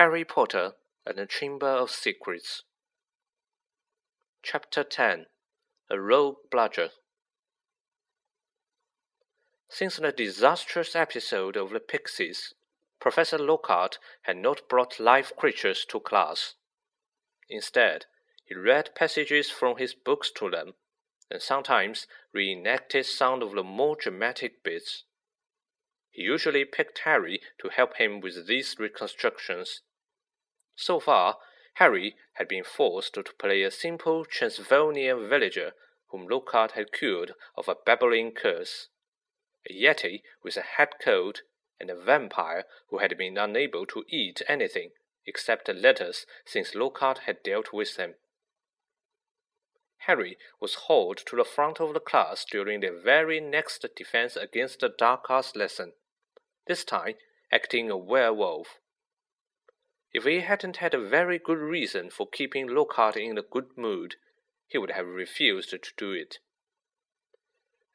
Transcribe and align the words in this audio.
Harry 0.00 0.24
Potter 0.24 0.72
and 1.04 1.18
the 1.18 1.26
Chamber 1.26 1.66
of 1.66 1.90
Secrets. 1.90 2.62
Chapter 4.42 4.82
10 4.82 5.26
A 5.90 6.00
Rogue 6.00 6.36
Bludger. 6.50 6.88
Since 9.68 9.96
the 9.96 10.10
disastrous 10.10 10.96
episode 10.96 11.54
of 11.54 11.68
the 11.68 11.80
Pixies, 11.80 12.54
Professor 12.98 13.36
Lockhart 13.38 13.98
had 14.22 14.38
not 14.38 14.70
brought 14.70 14.98
live 14.98 15.36
creatures 15.36 15.84
to 15.90 16.00
class. 16.00 16.54
Instead, 17.50 18.06
he 18.46 18.54
read 18.54 18.94
passages 18.94 19.50
from 19.50 19.76
his 19.76 19.92
books 19.92 20.30
to 20.36 20.48
them, 20.48 20.72
and 21.30 21.42
sometimes 21.42 22.06
reenacted 22.32 23.04
some 23.04 23.42
of 23.42 23.52
the 23.52 23.62
more 23.62 23.96
dramatic 23.96 24.62
bits. 24.62 25.04
He 26.10 26.22
usually 26.22 26.64
picked 26.64 27.00
Harry 27.00 27.42
to 27.58 27.68
help 27.68 27.98
him 27.98 28.20
with 28.20 28.46
these 28.46 28.78
reconstructions. 28.78 29.82
So 30.82 30.98
far, 30.98 31.36
Harry 31.74 32.16
had 32.32 32.48
been 32.48 32.64
forced 32.64 33.12
to 33.12 33.22
play 33.22 33.62
a 33.62 33.70
simple 33.70 34.24
Transylvanian 34.24 35.28
villager 35.28 35.74
whom 36.08 36.26
Lockhart 36.26 36.72
had 36.72 36.90
cured 36.90 37.34
of 37.54 37.68
a 37.68 37.74
babbling 37.74 38.32
curse, 38.32 38.88
a 39.68 39.74
yeti 39.74 40.22
with 40.42 40.56
a 40.56 40.62
head 40.62 40.94
cold, 40.98 41.42
and 41.78 41.90
a 41.90 41.94
vampire 41.94 42.64
who 42.88 42.96
had 42.96 43.18
been 43.18 43.36
unable 43.36 43.84
to 43.88 44.06
eat 44.08 44.40
anything 44.48 44.92
except 45.26 45.68
lettuce 45.68 46.24
since 46.46 46.74
Lockhart 46.74 47.18
had 47.26 47.42
dealt 47.42 47.74
with 47.74 47.96
him. 47.96 48.14
Harry 50.06 50.38
was 50.60 50.86
hauled 50.86 51.18
to 51.26 51.36
the 51.36 51.44
front 51.44 51.78
of 51.78 51.92
the 51.92 52.00
class 52.00 52.46
during 52.46 52.80
the 52.80 52.90
very 52.90 53.38
next 53.38 53.84
Defense 53.94 54.34
Against 54.34 54.80
the 54.80 54.88
Dark 54.88 55.28
Arts 55.28 55.54
lesson 55.54 55.92
this 56.66 56.84
time 56.84 57.16
acting 57.52 57.90
a 57.90 57.98
werewolf. 57.98 58.78
If 60.12 60.24
he 60.24 60.40
hadn't 60.40 60.78
had 60.78 60.94
a 60.94 61.08
very 61.08 61.38
good 61.38 61.58
reason 61.58 62.10
for 62.10 62.26
keeping 62.26 62.66
Lockhart 62.66 63.16
in 63.16 63.38
a 63.38 63.42
good 63.42 63.76
mood, 63.76 64.16
he 64.66 64.78
would 64.78 64.92
have 64.92 65.06
refused 65.06 65.70
to 65.70 65.78
do 65.96 66.12
it. 66.12 66.38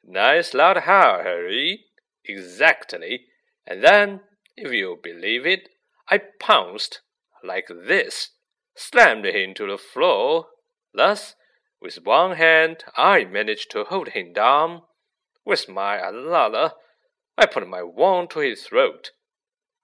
Nice 0.04 0.54
loud 0.54 0.78
howl, 0.78 1.22
Harry. 1.22 1.86
Exactly. 2.24 3.26
And 3.66 3.82
then, 3.82 4.20
if 4.56 4.72
you'll 4.72 4.96
believe 4.96 5.46
it, 5.46 5.68
I 6.08 6.20
pounced, 6.40 7.00
like 7.42 7.66
this, 7.68 8.30
slammed 8.76 9.26
him 9.26 9.54
to 9.54 9.66
the 9.66 9.78
floor. 9.78 10.46
Thus, 10.94 11.34
with 11.80 12.04
one 12.04 12.36
hand, 12.36 12.84
I 12.96 13.24
managed 13.24 13.70
to 13.72 13.84
hold 13.84 14.10
him 14.10 14.32
down. 14.32 14.82
With 15.44 15.68
my 15.68 15.98
other, 15.98 16.72
I 17.36 17.46
put 17.46 17.68
my 17.68 17.82
wand 17.82 18.30
to 18.30 18.40
his 18.40 18.62
throat. 18.64 19.10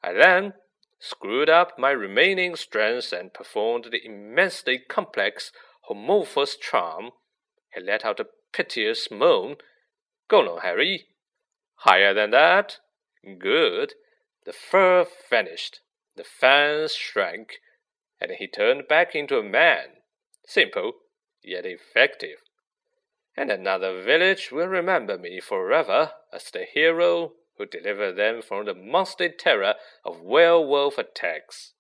I 0.03 0.13
then 0.13 0.55
screwed 1.03 1.51
up 1.51 1.77
my 1.77 1.91
remaining 1.91 2.55
strength 2.55 3.13
and 3.13 3.35
performed 3.35 3.89
the 3.91 4.07
immensely 4.07 4.79
complex 4.79 5.51
Homorphus 5.91 6.55
charm. 6.61 7.11
He 7.75 7.81
let 7.81 8.05
out 8.05 8.21
a 8.21 8.29
piteous 8.53 9.11
moan. 9.11 9.57
Go 10.29 10.49
on, 10.49 10.61
Harry. 10.61 11.07
Higher 11.79 12.15
than 12.15 12.31
that? 12.31 12.79
Good. 13.41 13.95
The 14.47 14.53
fur 14.53 15.07
vanished. 15.29 15.81
The 16.15 16.23
fangs 16.23 16.95
shrank, 16.95 17.55
and 18.21 18.31
he 18.39 18.47
turned 18.47 18.87
back 18.87 19.17
into 19.17 19.39
a 19.39 19.43
man. 19.43 20.03
Simple, 20.47 20.93
yet 21.43 21.67
effective. 21.67 22.39
And 23.37 23.51
another 23.51 24.03
village 24.03 24.53
will 24.53 24.69
remember 24.69 25.19
me 25.19 25.41
forever 25.41 26.13
as 26.33 26.51
the 26.51 26.65
hero 26.65 27.33
who 27.59 27.67
delivered 27.67 28.17
them 28.17 28.43
from 28.43 28.67
the 28.67 28.75
monster 28.75 29.29
terror 29.29 29.75
of 30.05 30.21
werewolf 30.21 30.99
attacks. 30.99 31.75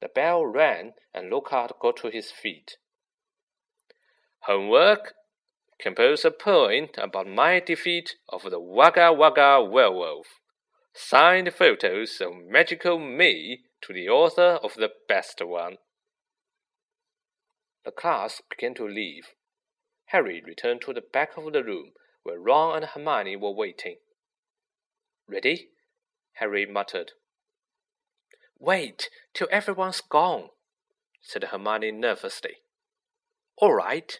The 0.00 0.08
bell 0.08 0.44
rang, 0.44 0.92
and 1.14 1.30
Lockhart 1.30 1.78
got 1.80 1.96
to 1.98 2.08
his 2.08 2.30
feet. 2.30 2.76
Homework? 4.40 5.14
Compose 5.78 6.24
a 6.24 6.30
poem 6.30 6.88
about 6.96 7.26
my 7.26 7.60
defeat 7.60 8.16
of 8.28 8.42
the 8.50 8.60
Wagga 8.60 9.12
Wagga 9.12 9.62
werewolf. 9.62 10.26
Signed 10.94 11.52
photos 11.52 12.20
of 12.20 12.32
magical 12.34 12.98
me 12.98 13.64
to 13.82 13.92
the 13.92 14.08
author 14.08 14.58
of 14.62 14.74
the 14.74 14.90
best 15.08 15.40
one. 15.44 15.76
The 17.84 17.90
class 17.90 18.40
began 18.48 18.74
to 18.76 18.88
leave. 18.88 19.28
Harry 20.06 20.42
returned 20.44 20.80
to 20.82 20.92
the 20.92 21.02
back 21.02 21.36
of 21.36 21.52
the 21.52 21.62
room 21.62 21.92
where 22.26 22.40
Ron 22.40 22.76
and 22.76 22.86
Hermione 22.86 23.36
were 23.36 23.52
waiting. 23.52 23.96
Ready? 25.28 25.68
Harry 26.34 26.66
muttered. 26.66 27.12
Wait 28.58 29.08
till 29.32 29.46
everyone's 29.50 30.00
gone, 30.00 30.48
said 31.22 31.44
Hermione 31.44 31.92
nervously. 31.92 32.56
All 33.58 33.72
right. 33.72 34.18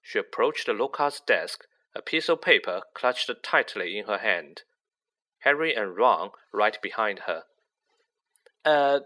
She 0.00 0.20
approached 0.20 0.68
Lockhart's 0.68 1.20
desk, 1.20 1.64
a 1.96 2.00
piece 2.02 2.28
of 2.28 2.40
paper 2.40 2.82
clutched 2.94 3.30
tightly 3.42 3.98
in 3.98 4.06
her 4.06 4.18
hand. 4.18 4.62
Harry 5.40 5.74
and 5.74 5.96
Ron 5.96 6.30
right 6.52 6.80
behind 6.80 7.20
her. 7.20 7.42
Uh, 8.64 9.00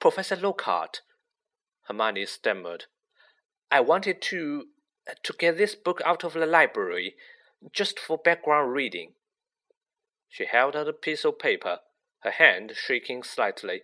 Professor 0.00 0.34
Lockhart, 0.36 1.02
Hermione 1.86 2.26
stammered. 2.26 2.86
I 3.70 3.80
wanted 3.80 4.20
to 4.22 4.66
to 5.22 5.32
get 5.32 5.56
this 5.56 5.74
book 5.74 6.00
out 6.04 6.24
of 6.24 6.32
the 6.34 6.46
library, 6.46 7.14
just 7.72 7.98
for 7.98 8.18
background 8.18 8.72
reading. 8.72 9.12
She 10.28 10.46
held 10.46 10.76
out 10.76 10.88
a 10.88 10.92
piece 10.92 11.24
of 11.24 11.38
paper, 11.38 11.78
her 12.20 12.30
hand 12.30 12.72
shaking 12.74 13.22
slightly. 13.22 13.82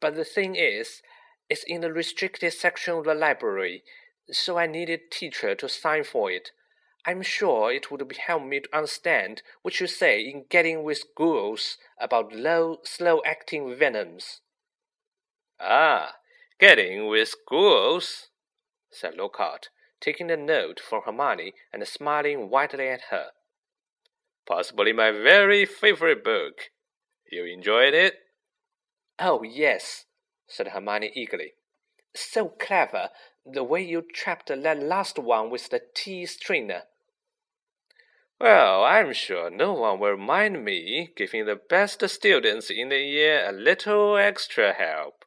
But 0.00 0.14
the 0.14 0.24
thing 0.24 0.56
is, 0.56 1.02
it's 1.48 1.64
in 1.64 1.80
the 1.80 1.92
restricted 1.92 2.52
section 2.52 2.94
of 2.94 3.04
the 3.04 3.14
library, 3.14 3.82
so 4.30 4.58
I 4.58 4.66
needed 4.66 5.10
teacher 5.10 5.54
to 5.54 5.68
sign 5.68 6.04
for 6.04 6.30
it. 6.30 6.50
I'm 7.04 7.22
sure 7.22 7.70
it 7.70 7.90
would 7.90 8.12
help 8.26 8.42
me 8.42 8.60
to 8.60 8.76
understand 8.76 9.42
what 9.62 9.78
you 9.78 9.86
say 9.86 10.20
in 10.20 10.46
Gadding 10.50 10.82
with 10.82 11.04
Ghouls 11.16 11.78
about 12.00 12.34
low, 12.34 12.78
slow-acting 12.82 13.76
venoms. 13.78 14.40
Ah, 15.60 16.16
Gadding 16.58 17.06
with 17.06 17.34
Ghouls, 17.48 18.28
said 18.90 19.14
Lockhart, 19.16 19.68
taking 20.00 20.26
the 20.26 20.36
note 20.36 20.80
from 20.80 21.02
Hermione 21.04 21.54
and 21.72 21.86
smiling 21.86 22.50
widely 22.50 22.88
at 22.88 23.02
her. 23.10 23.30
Possibly 24.46 24.92
my 24.92 25.10
very 25.10 25.64
favorite 25.64 26.22
book. 26.22 26.70
You 27.30 27.44
enjoyed 27.44 27.94
it? 27.94 28.14
Oh, 29.18 29.42
yes, 29.42 30.04
said 30.46 30.68
Hermione 30.68 31.12
eagerly. 31.14 31.54
So 32.14 32.48
clever, 32.48 33.10
the 33.44 33.64
way 33.64 33.82
you 33.82 34.02
trapped 34.02 34.48
that 34.48 34.82
last 34.82 35.18
one 35.18 35.50
with 35.50 35.70
the 35.70 35.80
tea 35.94 36.26
strainer. 36.26 36.82
Well, 38.38 38.84
I'm 38.84 39.14
sure 39.14 39.48
no 39.48 39.72
one 39.72 39.98
will 39.98 40.18
mind 40.18 40.62
me 40.62 41.10
giving 41.16 41.46
the 41.46 41.56
best 41.56 42.06
students 42.08 42.70
in 42.70 42.90
the 42.90 43.00
year 43.00 43.48
a 43.48 43.52
little 43.52 44.16
extra 44.16 44.74
help, 44.74 45.24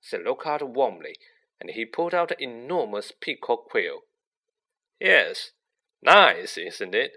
said 0.00 0.22
Lockhart 0.24 0.62
warmly, 0.62 1.16
and 1.60 1.70
he 1.70 1.84
pulled 1.84 2.14
out 2.14 2.30
an 2.30 2.40
enormous 2.40 3.12
peacock 3.12 3.68
quill. 3.68 4.02
Yes, 5.00 5.52
nice, 6.02 6.56
isn't 6.56 6.94
it? 6.94 7.12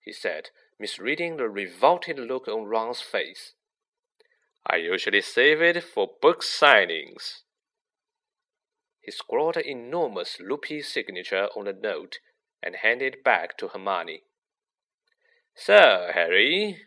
he 0.00 0.12
said, 0.12 0.50
misreading 0.78 1.36
the 1.36 1.48
revolted 1.48 2.18
look 2.18 2.46
on 2.46 2.66
Ron's 2.66 3.00
face. 3.00 3.54
I 4.66 4.76
usually 4.76 5.20
save 5.20 5.62
it 5.62 5.82
for 5.82 6.10
book 6.20 6.42
signings. 6.42 7.42
He 9.00 9.10
scrawled 9.10 9.56
an 9.56 9.66
enormous 9.66 10.38
loopy 10.40 10.82
signature 10.82 11.48
on 11.56 11.66
the 11.66 11.72
note 11.72 12.18
and 12.62 12.76
handed 12.76 13.14
it 13.14 13.24
back 13.24 13.58
to 13.58 13.68
Hermione. 13.68 14.22
So, 15.54 16.10
Harry, 16.12 16.86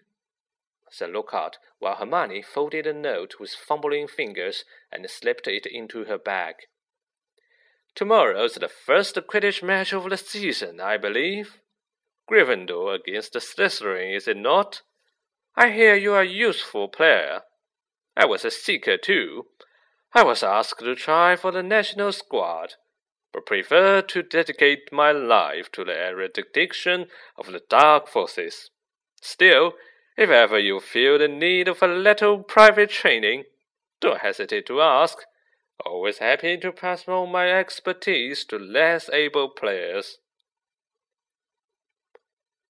said 0.92 1.12
Lockhart, 1.12 1.58
while 1.80 1.96
Hermione 1.96 2.42
folded 2.42 2.86
the 2.86 2.94
note 2.94 3.36
with 3.40 3.52
fumbling 3.52 4.08
fingers 4.08 4.64
and 4.92 5.10
slipped 5.10 5.48
it 5.48 5.66
into 5.66 6.06
her 6.06 6.18
bag. 6.18 6.56
Tomorrow's 7.96 8.56
the 8.56 8.70
first 8.70 9.16
Quidditch 9.16 9.64
match 9.64 9.92
of 9.92 10.10
the 10.10 10.18
season, 10.18 10.80
I 10.80 10.98
believe. 10.98 11.58
Gryffindor 12.30 12.94
against 12.94 13.34
the 13.34 13.40
Slytherin, 13.40 14.16
is 14.16 14.28
it 14.28 14.38
not? 14.38 14.82
I 15.56 15.72
hear 15.72 15.96
you 15.96 16.14
are 16.14 16.22
a 16.22 16.28
useful 16.28 16.88
player. 16.88 17.42
I 18.16 18.26
was 18.26 18.46
a 18.46 18.52
seeker 18.52 18.98
too. 18.98 19.48
I 20.14 20.24
was 20.24 20.44
asked 20.44 20.80
to 20.80 20.96
try 20.96 21.36
for 21.36 21.52
the 21.52 21.64
national 21.64 22.12
squad, 22.12 22.76
but 23.34 23.46
prefer 23.46 24.02
to 24.02 24.24
dedicate 24.24 24.92
my 24.92 25.12
life 25.12 25.72
to 25.72 25.84
the 25.84 26.10
eradication 26.10 27.08
of 27.38 27.48
the 27.48 27.62
dark 27.70 28.08
forces. 28.08 28.70
Still, 29.22 29.74
if 30.18 30.30
ever 30.30 30.58
you 30.58 30.80
feel 30.80 31.18
the 31.18 31.28
need 31.28 31.68
of 31.68 31.82
a 31.82 31.88
little 31.88 32.40
private 32.40 32.90
training, 32.90 33.44
don't 34.02 34.22
hesitate 34.22 34.66
to 34.66 34.82
ask. 34.82 35.20
Always 35.86 36.18
happy 36.18 36.58
to 36.58 36.72
pass 36.72 37.08
on 37.08 37.32
my 37.32 37.52
expertise 37.52 38.44
to 38.46 38.58
less 38.58 39.10
able 39.12 39.50
players. 39.50 40.18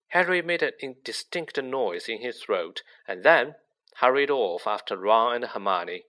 Harry 0.09 0.41
made 0.41 0.61
an 0.61 0.73
indistinct 0.79 1.61
noise 1.61 2.09
in 2.09 2.21
his 2.21 2.41
throat, 2.41 2.81
and 3.07 3.23
then 3.23 3.55
hurried 3.95 4.29
off 4.29 4.67
after 4.67 4.97
Ron 4.97 5.35
and 5.35 5.45
Hermione. 5.45 6.03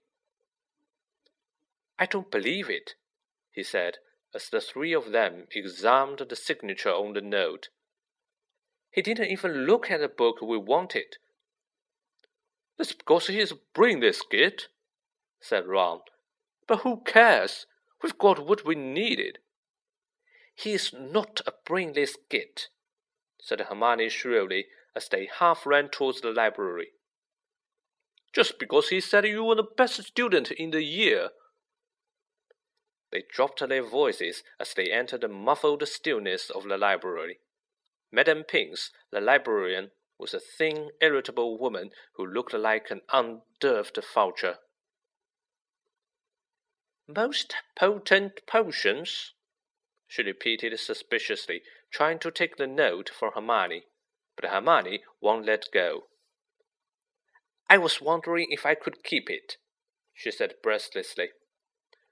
I 1.97 2.05
don't 2.05 2.31
believe 2.31 2.69
it, 2.69 2.95
he 3.51 3.63
said 3.63 3.97
as 4.33 4.49
the 4.49 4.61
three 4.61 4.93
of 4.93 5.11
them 5.11 5.47
examined 5.55 6.19
the 6.19 6.35
signature 6.35 6.91
on 6.91 7.13
the 7.13 7.21
note. 7.21 7.69
He 8.91 9.01
didn't 9.01 9.31
even 9.31 9.65
look 9.65 9.89
at 9.89 9.99
the 9.99 10.07
book 10.07 10.41
we 10.41 10.57
wanted. 10.57 11.17
That's 12.79 12.93
because 12.93 13.27
he's 13.27 13.51
a 13.51 13.59
brainless 13.75 14.23
git, 14.31 14.69
said 15.41 15.67
Ron. 15.67 15.99
But 16.65 16.79
who 16.79 17.01
cares? 17.05 17.65
We've 18.01 18.17
got 18.17 18.47
what 18.47 18.65
we 18.65 18.73
needed. 18.73 19.39
He's 20.55 20.93
not 20.97 21.41
a 21.45 21.53
brainless 21.65 22.15
git, 22.29 22.69
said 23.41 23.59
Hermione 23.59 24.07
shrilly 24.07 24.67
as 24.95 25.09
they 25.09 25.29
half 25.39 25.65
ran 25.65 25.89
towards 25.89 26.21
the 26.21 26.31
library. 26.31 26.87
Just 28.33 28.57
because 28.57 28.87
he 28.87 29.01
said 29.01 29.25
you 29.25 29.43
were 29.43 29.55
the 29.55 29.63
best 29.77 30.01
student 30.01 30.49
in 30.51 30.71
the 30.71 30.83
year. 30.83 31.29
They 33.11 33.23
dropped 33.29 33.67
their 33.67 33.83
voices 33.83 34.43
as 34.57 34.73
they 34.73 34.89
entered 34.89 35.21
the 35.21 35.27
muffled 35.27 35.85
stillness 35.85 36.49
of 36.49 36.63
the 36.63 36.77
library. 36.77 37.39
Madame 38.09 38.43
Pince, 38.43 38.91
the 39.11 39.19
librarian, 39.19 39.91
was 40.19 40.33
a 40.33 40.39
thin, 40.39 40.91
irritable 41.01 41.57
woman 41.57 41.91
who 42.15 42.25
looked 42.25 42.53
like 42.53 42.91
an 42.91 43.01
unnerved 43.11 43.97
vulture. 44.13 44.57
Most 47.07 47.55
potent 47.75 48.45
potions? 48.45 49.33
she 50.07 50.21
repeated 50.23 50.77
suspiciously, 50.79 51.61
trying 51.91 52.19
to 52.19 52.31
take 52.31 52.57
the 52.57 52.67
note 52.67 53.09
from 53.09 53.31
Hermione, 53.33 53.83
but 54.35 54.49
Hermione 54.49 55.03
won't 55.21 55.45
let 55.45 55.65
go. 55.73 56.07
I 57.69 57.77
was 57.77 58.01
wondering 58.01 58.47
if 58.49 58.65
I 58.65 58.75
could 58.75 59.03
keep 59.03 59.29
it, 59.29 59.57
she 60.13 60.31
said 60.31 60.55
breathlessly. 60.61 61.29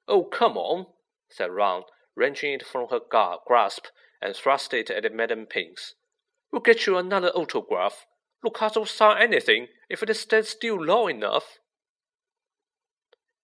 Oh, 0.07 0.23
come 0.23 0.57
on, 0.57 0.87
said 1.29 1.51
Ron, 1.51 1.83
wrenching 2.15 2.53
it 2.53 2.65
from 2.65 2.87
her 2.89 2.99
grasp 2.99 3.87
and 4.21 4.35
thrust 4.35 4.73
it 4.73 4.89
at 4.89 5.11
Madame 5.13 5.45
Pince. 5.45 5.95
We'll 6.51 6.61
get 6.61 6.85
you 6.85 6.97
another 6.97 7.29
autograph. 7.29 8.05
Lockhart 8.43 8.75
will 8.75 8.85
sign 8.85 9.21
anything 9.21 9.67
if 9.89 10.03
it 10.03 10.13
stands 10.15 10.49
still 10.49 10.83
long 10.83 11.09
enough. 11.09 11.57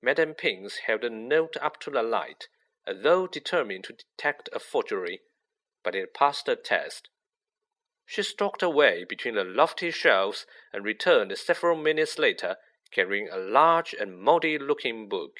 Madame 0.01 0.33
Pince 0.33 0.79
held 0.85 1.01
the 1.01 1.09
note 1.09 1.55
up 1.61 1.79
to 1.81 1.89
the 1.89 2.03
light, 2.03 2.47
as 2.85 3.03
though 3.03 3.27
determined 3.27 3.85
to 3.85 3.93
detect 3.93 4.49
a 4.51 4.59
forgery, 4.59 5.21
but 5.83 5.95
it 5.95 6.13
passed 6.13 6.45
the 6.45 6.55
test. 6.55 7.09
She 8.05 8.21
stalked 8.21 8.61
away 8.61 9.05
between 9.05 9.35
the 9.35 9.45
lofty 9.45 9.89
shelves 9.91 10.45
and 10.73 10.83
returned 10.83 11.37
several 11.37 11.77
minutes 11.77 12.19
later 12.19 12.57
carrying 12.91 13.29
a 13.29 13.37
large 13.37 13.93
and 13.93 14.19
moldy 14.19 14.57
looking 14.59 15.07
book. 15.07 15.37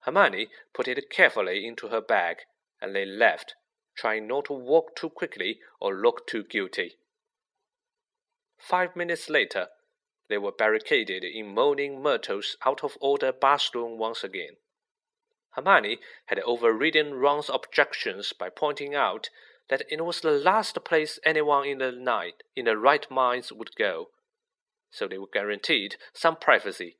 Hermione 0.00 0.48
put 0.72 0.88
it 0.88 1.10
carefully 1.10 1.66
into 1.66 1.88
her 1.88 2.00
bag, 2.00 2.38
and 2.80 2.94
they 2.94 3.04
left, 3.04 3.56
trying 3.96 4.26
not 4.26 4.46
to 4.46 4.52
walk 4.52 4.94
too 4.94 5.10
quickly 5.10 5.58
or 5.80 5.94
look 5.94 6.26
too 6.26 6.44
guilty. 6.44 6.96
Five 8.58 8.96
minutes 8.96 9.28
later, 9.28 9.68
they 10.28 10.38
were 10.38 10.52
barricaded 10.52 11.24
in 11.24 11.54
Moaning 11.54 12.02
Myrtle's 12.02 12.56
out 12.64 12.82
of 12.82 12.98
order 13.00 13.32
bathroom 13.32 13.98
once 13.98 14.24
again. 14.24 14.56
Hermione 15.50 15.98
had 16.26 16.40
overridden 16.40 17.14
Ron's 17.14 17.48
objections 17.48 18.32
by 18.32 18.50
pointing 18.50 18.94
out 18.94 19.30
that 19.68 19.82
it 19.90 20.04
was 20.04 20.20
the 20.20 20.32
last 20.32 20.84
place 20.84 21.18
anyone 21.24 21.66
in 21.66 21.78
the 21.78 21.92
night 21.92 22.42
in 22.54 22.66
their 22.66 22.76
right 22.76 23.10
minds 23.10 23.52
would 23.52 23.74
go, 23.76 24.10
so 24.90 25.08
they 25.08 25.18
were 25.18 25.26
guaranteed 25.32 25.96
some 26.12 26.36
privacy. 26.36 26.96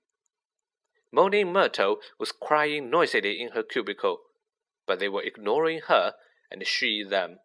Moaning 1.12 1.52
Myrtle 1.52 1.98
was 2.18 2.32
crying 2.32 2.90
noisily 2.90 3.40
in 3.40 3.50
her 3.50 3.62
cubicle, 3.62 4.20
but 4.86 4.98
they 4.98 5.08
were 5.08 5.22
ignoring 5.22 5.80
her 5.88 6.14
and 6.50 6.66
she 6.66 7.02
them. 7.02 7.40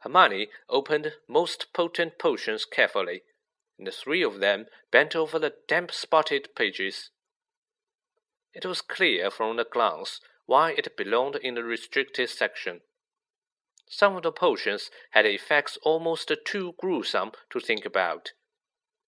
Hermione 0.00 0.50
opened 0.68 1.14
most 1.26 1.72
potent 1.72 2.18
potions 2.18 2.64
carefully, 2.64 3.22
and 3.78 3.86
the 3.86 3.92
three 3.92 4.22
of 4.22 4.40
them 4.40 4.66
bent 4.90 5.16
over 5.16 5.38
the 5.38 5.54
damp 5.66 5.92
spotted 5.92 6.54
pages. 6.54 7.10
It 8.52 8.66
was 8.66 8.82
clear 8.82 9.30
from 9.30 9.56
the 9.56 9.64
glance 9.64 10.20
why 10.46 10.72
it 10.72 10.96
belonged 10.96 11.36
in 11.36 11.54
the 11.54 11.64
restricted 11.64 12.28
section. 12.28 12.82
Some 13.88 14.16
of 14.16 14.22
the 14.22 14.32
potions 14.32 14.90
had 15.10 15.26
effects 15.26 15.78
almost 15.82 16.30
too 16.44 16.74
gruesome 16.78 17.32
to 17.50 17.60
think 17.60 17.84
about, 17.84 18.32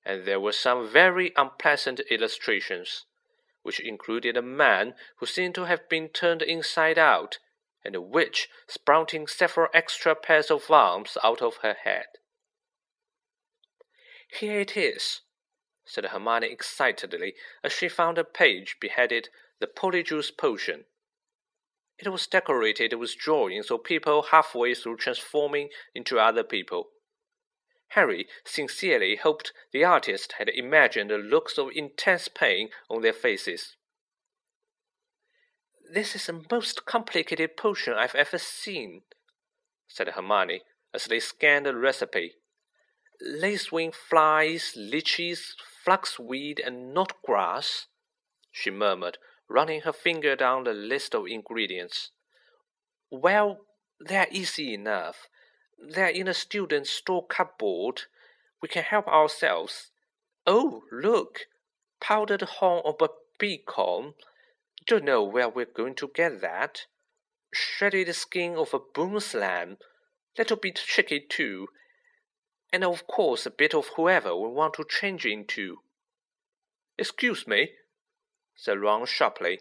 and 0.05 0.25
there 0.25 0.41
were 0.41 0.53
some 0.53 0.89
very 0.89 1.33
unpleasant 1.37 2.01
illustrations, 2.11 3.05
which 3.63 3.81
included 3.81 4.37
a 4.37 4.43
man 4.43 4.95
who 5.17 5.27
seemed 5.27 5.55
to 5.57 5.65
have 5.65 5.89
been 5.89 6.09
turned 6.09 6.43
inside 6.43 6.99
out, 6.99 7.39
and 7.87 7.95
a 7.95 8.01
witch 8.01 8.49
sprouting 8.67 9.29
several 9.29 9.69
extra 9.73 10.17
pairs 10.17 10.51
of 10.51 10.69
arms 10.69 11.17
out 11.23 11.41
of 11.41 11.59
her 11.59 11.77
head. 11.85 12.07
Here 14.29 14.59
it 14.59 14.77
is, 14.77 15.21
said 15.85 16.07
Hermione 16.07 16.49
excitedly 16.49 17.37
as 17.63 17.73
she 17.73 17.89
found 17.89 18.19
a 18.19 18.25
page 18.25 18.77
beheaded 18.81 19.29
The 19.61 19.69
Polyjuice 19.69 20.37
Potion. 20.37 20.87
It 21.97 22.09
was 22.09 22.27
decorated 22.27 22.93
with 22.95 23.17
drawings 23.17 23.71
of 23.71 23.85
people 23.85 24.25
halfway 24.31 24.75
through 24.75 24.97
transforming 24.97 25.71
into 25.95 26.19
other 26.19 26.43
people. 26.43 26.89
Harry 27.91 28.27
sincerely 28.45 29.15
hoped 29.15 29.53
the 29.73 29.85
artist 29.85 30.33
had 30.39 30.49
imagined 30.49 31.11
the 31.11 31.19
looks 31.19 31.57
of 31.57 31.71
intense 31.73 32.27
pain 32.27 32.71
on 32.91 33.03
their 33.03 33.13
faces. 33.13 33.77
This 35.89 36.17
is 36.17 36.27
the 36.27 36.45
most 36.51 36.85
complicated 36.85 37.57
potion 37.57 37.95
I've 37.95 38.17
ever 38.17 38.39
seen, 38.39 39.03
said 39.87 40.09
Hermione 40.09 40.63
as 40.93 41.05
they 41.05 41.21
scanned 41.21 41.67
the 41.67 41.77
recipe. 41.77 42.33
Lacewing 43.23 43.95
flies, 43.95 44.73
leeches, 44.77 45.55
flaxweed, 45.85 46.59
and 46.59 46.95
knotgrass, 46.95 47.87
she 48.51 48.71
murmured, 48.71 49.19
running 49.49 49.83
her 49.83 49.93
finger 49.93 50.35
down 50.35 50.65
the 50.65 50.73
list 50.73 51.15
of 51.15 51.27
ingredients. 51.27 52.11
Well, 53.11 53.61
they're 54.01 54.29
easy 54.31 54.75
enough. 54.75 55.29
They're 55.79 56.09
in 56.09 56.27
a 56.27 56.35
student's 56.35 56.91
store 56.91 57.27
cupboard. 57.27 58.03
We 58.61 58.69
can 58.69 58.83
help 58.83 59.07
ourselves. 59.07 59.93
Oh, 60.47 60.83
look! 60.91 61.47
Powdered 62.01 62.43
horn 62.43 62.83
of 62.85 62.97
a 63.01 63.09
bicorn. 63.41 64.15
Don't 64.87 65.05
know 65.05 65.23
where 65.23 65.49
we're 65.49 65.67
going 65.67 65.95
to 65.97 66.11
get 66.15 66.41
that. 66.41 66.87
Shredded 67.53 68.15
skin 68.15 68.57
of 68.57 68.75
a 68.75 68.79
boomslang. 68.79 69.77
Little 70.37 70.57
bit 70.57 70.77
tricky 70.77 71.21
too. 71.21 71.69
And 72.73 72.85
of 72.85 73.07
course 73.07 73.47
a 73.47 73.51
bit 73.51 73.75
of 73.75 73.91
whoever 73.97 74.37
we 74.37 74.49
want 74.49 74.75
to 74.75 74.85
change 74.89 75.25
into. 75.25 75.79
Excuse 76.99 77.47
me, 77.47 77.71
said 78.55 78.81
Ron 78.81 79.07
sharply. 79.07 79.61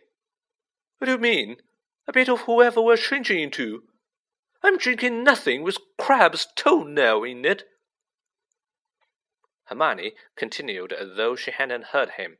What 0.98 1.06
do 1.06 1.12
you 1.12 1.18
mean? 1.18 1.58
A 2.08 2.14
bit 2.14 2.30
of 2.30 2.42
whoever 2.42 2.82
we're 2.82 2.98
changing 2.98 3.40
into? 3.40 3.84
I'm 4.64 4.78
drinking 4.78 5.24
nothing 5.24 5.64
with 5.64 5.78
crab's 5.98 6.48
toenail 6.56 7.24
in 7.24 7.46
it. 7.46 7.64
Hermione 9.66 10.14
continued 10.36 10.94
as 10.94 11.16
though 11.18 11.36
she 11.36 11.52
hadn't 11.52 11.86
heard 11.86 12.12
him. 12.12 12.38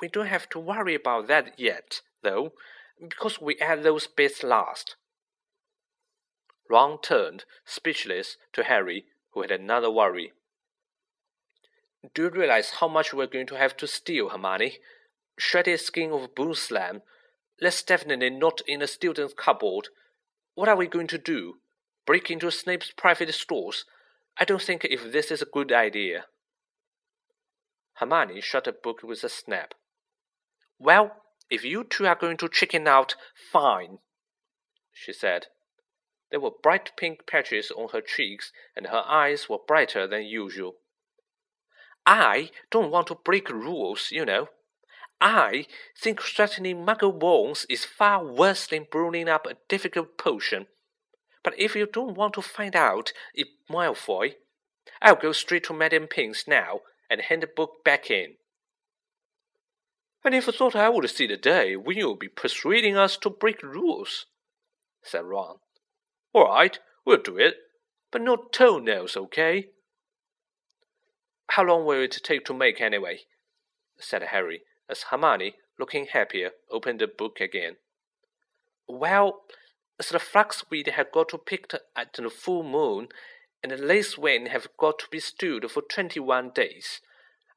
We 0.00 0.08
don't 0.08 0.26
have 0.26 0.48
to 0.50 0.58
worry 0.58 0.94
about 0.94 1.28
that 1.28 1.58
yet, 1.58 2.00
though, 2.22 2.52
because 3.00 3.40
we 3.40 3.56
add 3.58 3.82
those 3.82 4.06
bits 4.06 4.42
last. 4.42 4.96
Ron 6.70 7.00
turned, 7.00 7.44
speechless, 7.64 8.36
to 8.52 8.64
Harry, 8.64 9.06
who 9.32 9.42
had 9.42 9.50
another 9.50 9.90
worry. 9.90 10.32
Do 12.14 12.24
you 12.24 12.30
realize 12.30 12.70
how 12.80 12.88
much 12.88 13.12
we're 13.12 13.26
going 13.26 13.46
to 13.48 13.56
have 13.56 13.76
to 13.78 13.86
steal, 13.86 14.28
Hermione? 14.28 14.78
Shredded 15.38 15.80
skin 15.80 16.12
of 16.12 16.34
boomslang. 16.34 17.02
That's 17.60 17.82
definitely 17.82 18.30
not 18.30 18.60
in 18.66 18.82
a 18.82 18.86
student's 18.86 19.34
cupboard. 19.34 19.88
What 20.54 20.68
are 20.68 20.76
we 20.76 20.86
going 20.86 21.06
to 21.08 21.18
do? 21.18 21.54
Break 22.06 22.30
into 22.30 22.50
Snape's 22.50 22.92
private 22.96 23.32
stores? 23.34 23.84
I 24.38 24.44
don't 24.44 24.62
think 24.62 24.84
if 24.84 25.12
this 25.12 25.30
is 25.30 25.42
a 25.42 25.46
good 25.46 25.72
idea. 25.72 26.26
Hermione 27.94 28.40
shut 28.40 28.64
the 28.64 28.72
book 28.72 29.02
with 29.02 29.24
a 29.24 29.28
snap. 29.28 29.74
Well, 30.78 31.16
if 31.50 31.64
you 31.64 31.84
two 31.84 32.06
are 32.06 32.14
going 32.14 32.36
to 32.38 32.48
chicken 32.48 32.86
out, 32.86 33.14
fine, 33.52 33.98
she 34.92 35.12
said. 35.12 35.46
There 36.30 36.40
were 36.40 36.50
bright 36.50 36.92
pink 36.96 37.26
patches 37.26 37.70
on 37.70 37.88
her 37.90 38.02
cheeks, 38.02 38.52
and 38.76 38.88
her 38.88 39.02
eyes 39.06 39.48
were 39.48 39.58
brighter 39.58 40.06
than 40.06 40.24
usual. 40.24 40.76
I 42.04 42.50
don't 42.70 42.90
want 42.90 43.06
to 43.08 43.14
break 43.14 43.50
rules, 43.50 44.08
you 44.10 44.24
know. 44.24 44.48
I 45.20 45.66
think 45.96 46.22
threatening 46.22 46.86
Muggle 46.86 47.66
is 47.68 47.84
far 47.84 48.24
worse 48.24 48.66
than 48.66 48.86
brewing 48.90 49.28
up 49.28 49.46
a 49.46 49.56
difficult 49.68 50.16
potion. 50.16 50.66
But 51.42 51.58
if 51.58 51.74
you 51.74 51.86
don't 51.86 52.14
want 52.14 52.34
to 52.34 52.42
find 52.42 52.76
out 52.76 53.12
if 53.34 53.48
Malfoy, 53.70 54.34
I'll 55.02 55.16
go 55.16 55.32
straight 55.32 55.64
to 55.64 55.72
Madame 55.72 56.06
Pince 56.06 56.46
now 56.46 56.80
and 57.10 57.20
hand 57.22 57.42
the 57.42 57.46
book 57.46 57.84
back 57.84 58.10
in. 58.10 58.36
I 60.24 60.30
never 60.30 60.52
thought 60.52 60.76
I 60.76 60.88
would 60.88 61.08
see 61.08 61.26
the 61.26 61.36
day 61.36 61.76
when 61.76 61.96
you'll 61.96 62.16
be 62.16 62.28
persuading 62.28 62.96
us 62.96 63.16
to 63.18 63.30
break 63.30 63.62
rules, 63.62 64.26
said 65.02 65.24
Ron. 65.24 65.56
All 66.32 66.44
right, 66.44 66.78
we'll 67.04 67.22
do 67.22 67.38
it, 67.38 67.54
but 68.10 68.22
no 68.22 68.36
toenails, 68.36 69.16
okay? 69.16 69.68
How 71.50 71.64
long 71.64 71.86
will 71.86 72.02
it 72.02 72.18
take 72.22 72.44
to 72.46 72.54
make 72.54 72.80
anyway? 72.80 73.20
said 73.98 74.22
Harry, 74.22 74.62
as 74.88 75.04
Hermione, 75.04 75.54
looking 75.78 76.06
happier, 76.06 76.50
opened 76.70 77.00
the 77.00 77.06
book 77.06 77.40
again. 77.40 77.76
Well, 78.88 79.42
as 79.98 80.10
the 80.10 80.18
flaxweed 80.18 80.88
had 80.88 81.12
got 81.12 81.30
to 81.30 81.38
picked 81.38 81.74
at 81.96 82.12
the 82.12 82.30
full 82.30 82.62
moon, 82.62 83.08
and 83.62 83.72
the 83.72 83.76
lacewing 83.76 84.48
have 84.48 84.68
got 84.78 84.98
to 85.00 85.06
be 85.10 85.20
stewed 85.20 85.70
for 85.70 85.82
twenty-one 85.82 86.50
days, 86.54 87.00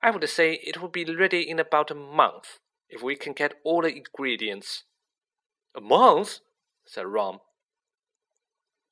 I 0.03 0.11
would 0.11 0.27
say 0.29 0.53
it 0.63 0.81
will 0.81 0.89
be 0.89 1.05
ready 1.05 1.47
in 1.47 1.59
about 1.59 1.91
a 1.91 1.95
month, 1.95 2.59
if 2.89 3.03
we 3.03 3.15
can 3.15 3.33
get 3.33 3.53
all 3.63 3.81
the 3.81 3.95
ingredients. 3.95 4.83
A 5.75 5.81
month? 5.81 6.39
said 6.85 7.05
Ron. 7.05 7.39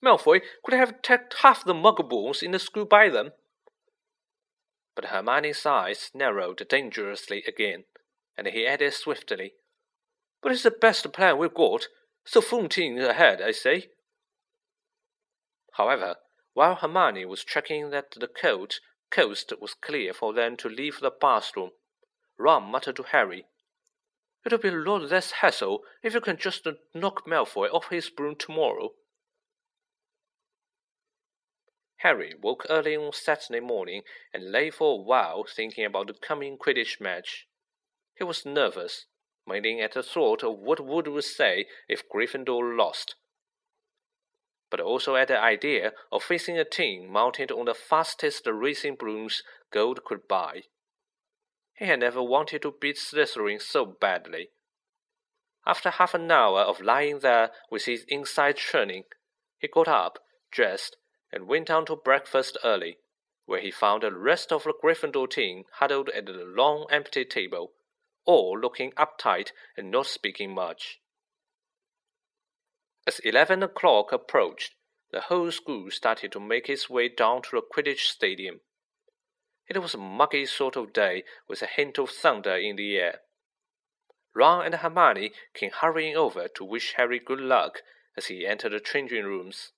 Malfoy 0.04 0.42
could 0.64 0.76
have 0.76 1.02
tacked 1.02 1.36
half 1.42 1.66
the 1.66 1.74
muggleborns 1.74 2.42
in 2.42 2.52
the 2.52 2.60
school 2.60 2.86
by 2.86 3.10
then. 3.10 3.32
But 4.96 5.06
Hermione's 5.06 5.66
eyes 5.66 6.12
narrowed 6.14 6.66
dangerously 6.70 7.44
again, 7.48 7.86
and 8.38 8.48
he 8.48 8.66
added 8.66 8.94
swiftly, 8.94 9.54
But 10.42 10.52
it's 10.52 10.64
the 10.64 10.72
best 10.72 11.12
plan 11.12 11.38
we've 11.38 11.54
got, 11.54 11.88
so 12.26 12.40
fourteen 12.42 12.98
ahead, 13.00 13.42
I 13.42 13.52
say. 13.52 13.90
However, 15.74 16.16
while 16.54 16.76
Hermione 16.76 17.26
was 17.26 17.44
checking 17.44 17.90
that 17.90 18.12
the 18.12 18.28
coat 18.28 18.80
coast 19.12 19.54
was 19.60 19.74
clear 19.74 20.14
for 20.14 20.34
them 20.34 20.58
to 20.58 20.70
leave 20.70 21.00
the 21.00 21.12
bathroom, 21.12 21.72
Ron 22.38 22.64
muttered 22.72 22.96
to 22.98 23.04
Harry, 23.04 23.46
It'll 24.46 24.58
be 24.58 24.70
a 24.70 24.72
lot 24.72 25.02
less 25.02 25.32
hassle 25.32 25.84
if 26.02 26.14
you 26.14 26.22
can 26.22 26.38
just 26.38 26.66
knock 26.94 27.28
Malfoy 27.28 27.70
off 27.74 27.90
his 27.90 28.10
broom 28.10 28.36
tomorrow. 28.36 28.94
Harry 31.98 32.34
woke 32.34 32.66
early 32.70 32.96
on 32.96 33.12
Saturday 33.12 33.60
morning 33.60 34.04
and 34.34 34.52
lay 34.52 34.70
for 34.70 34.94
a 34.94 35.02
while 35.04 35.44
thinking 35.44 35.84
about 35.84 36.08
the 36.08 36.14
coming 36.14 36.58
Quidditch 36.58 37.02
match. 37.02 37.48
He 38.16 38.24
was 38.24 38.46
nervous, 38.46 39.06
mainly 39.46 39.82
at 39.82 39.94
the 39.94 40.04
thought 40.04 40.42
of 40.42 40.58
what 40.58 40.80
Wood 40.80 41.08
would 41.10 41.26
say 41.26 41.68
if 41.90 42.08
Gryffindor 42.08 42.78
lost, 42.78 43.16
but 44.70 44.80
also 44.80 45.16
at 45.16 45.28
the 45.28 45.40
idea 45.40 45.94
of 46.12 46.24
facing 46.24 46.58
a 46.58 46.66
team 46.66 47.12
mounted 47.12 47.52
on 47.52 47.66
the 47.66 47.74
fastest 47.74 48.46
racing 48.46 48.96
brooms 48.96 49.44
gold 49.72 50.04
could 50.04 50.28
buy. 50.28 50.64
He 51.74 51.86
had 51.86 52.00
never 52.00 52.22
wanted 52.22 52.62
to 52.64 52.76
beat 52.80 52.98
Slytherin 52.98 53.62
so 53.62 53.86
badly. 53.86 54.50
After 55.66 55.90
half 55.90 56.14
an 56.14 56.32
hour 56.32 56.62
of 56.62 56.82
lying 56.82 57.20
there 57.20 57.52
with 57.70 57.86
his 57.86 58.04
inside 58.08 58.58
churning, 58.58 59.06
he 59.58 59.68
got 59.68 59.88
up, 59.88 60.20
dressed, 60.52 60.98
and 61.32 61.48
went 61.48 61.68
down 61.68 61.86
to 61.86 61.96
breakfast 61.96 62.58
early, 62.64 62.98
where 63.46 63.62
he 63.62 63.72
found 63.72 64.04
the 64.04 64.12
rest 64.12 64.52
of 64.52 64.64
the 64.64 64.74
Gryffindor 64.74 65.30
team 65.30 65.64
huddled 65.74 66.10
at 66.10 66.26
the 66.26 66.34
long 66.34 66.88
empty 66.92 67.26
table, 67.26 67.74
all 68.26 68.60
looking 68.60 68.92
uptight 68.92 69.52
and 69.76 69.90
not 69.92 70.06
speaking 70.06 70.54
much. 70.54 70.99
As 73.10 73.18
eleven 73.22 73.64
o'clock 73.64 74.12
approached, 74.12 74.76
the 75.12 75.22
whole 75.22 75.50
school 75.50 75.90
started 75.90 76.32
to 76.32 76.40
make 76.40 76.70
its 76.70 76.92
way 76.92 77.10
down 77.10 77.42
to 77.42 77.50
the 77.54 77.62
Quidditch 77.64 78.08
Stadium. 78.08 78.60
It 79.68 79.80
was 79.80 79.96
a 79.96 79.98
muggy 79.98 80.46
sort 80.46 80.76
of 80.76 80.94
day 80.94 81.24
with 81.48 81.64
a 81.64 81.66
hint 81.66 81.98
of 81.98 82.12
thunder 82.12 82.56
in 82.56 82.76
the 82.76 82.98
air. 82.98 83.22
Ron 84.36 84.64
and 84.64 84.76
Hermione 84.76 85.32
came 85.56 85.72
hurrying 85.72 86.16
over 86.16 86.48
to 86.50 86.64
wish 86.64 86.94
Harry 86.98 87.18
good 87.18 87.40
luck 87.40 87.82
as 88.16 88.28
he 88.28 88.46
entered 88.46 88.74
the 88.74 88.80
changing 88.80 89.26
rooms. 89.26 89.72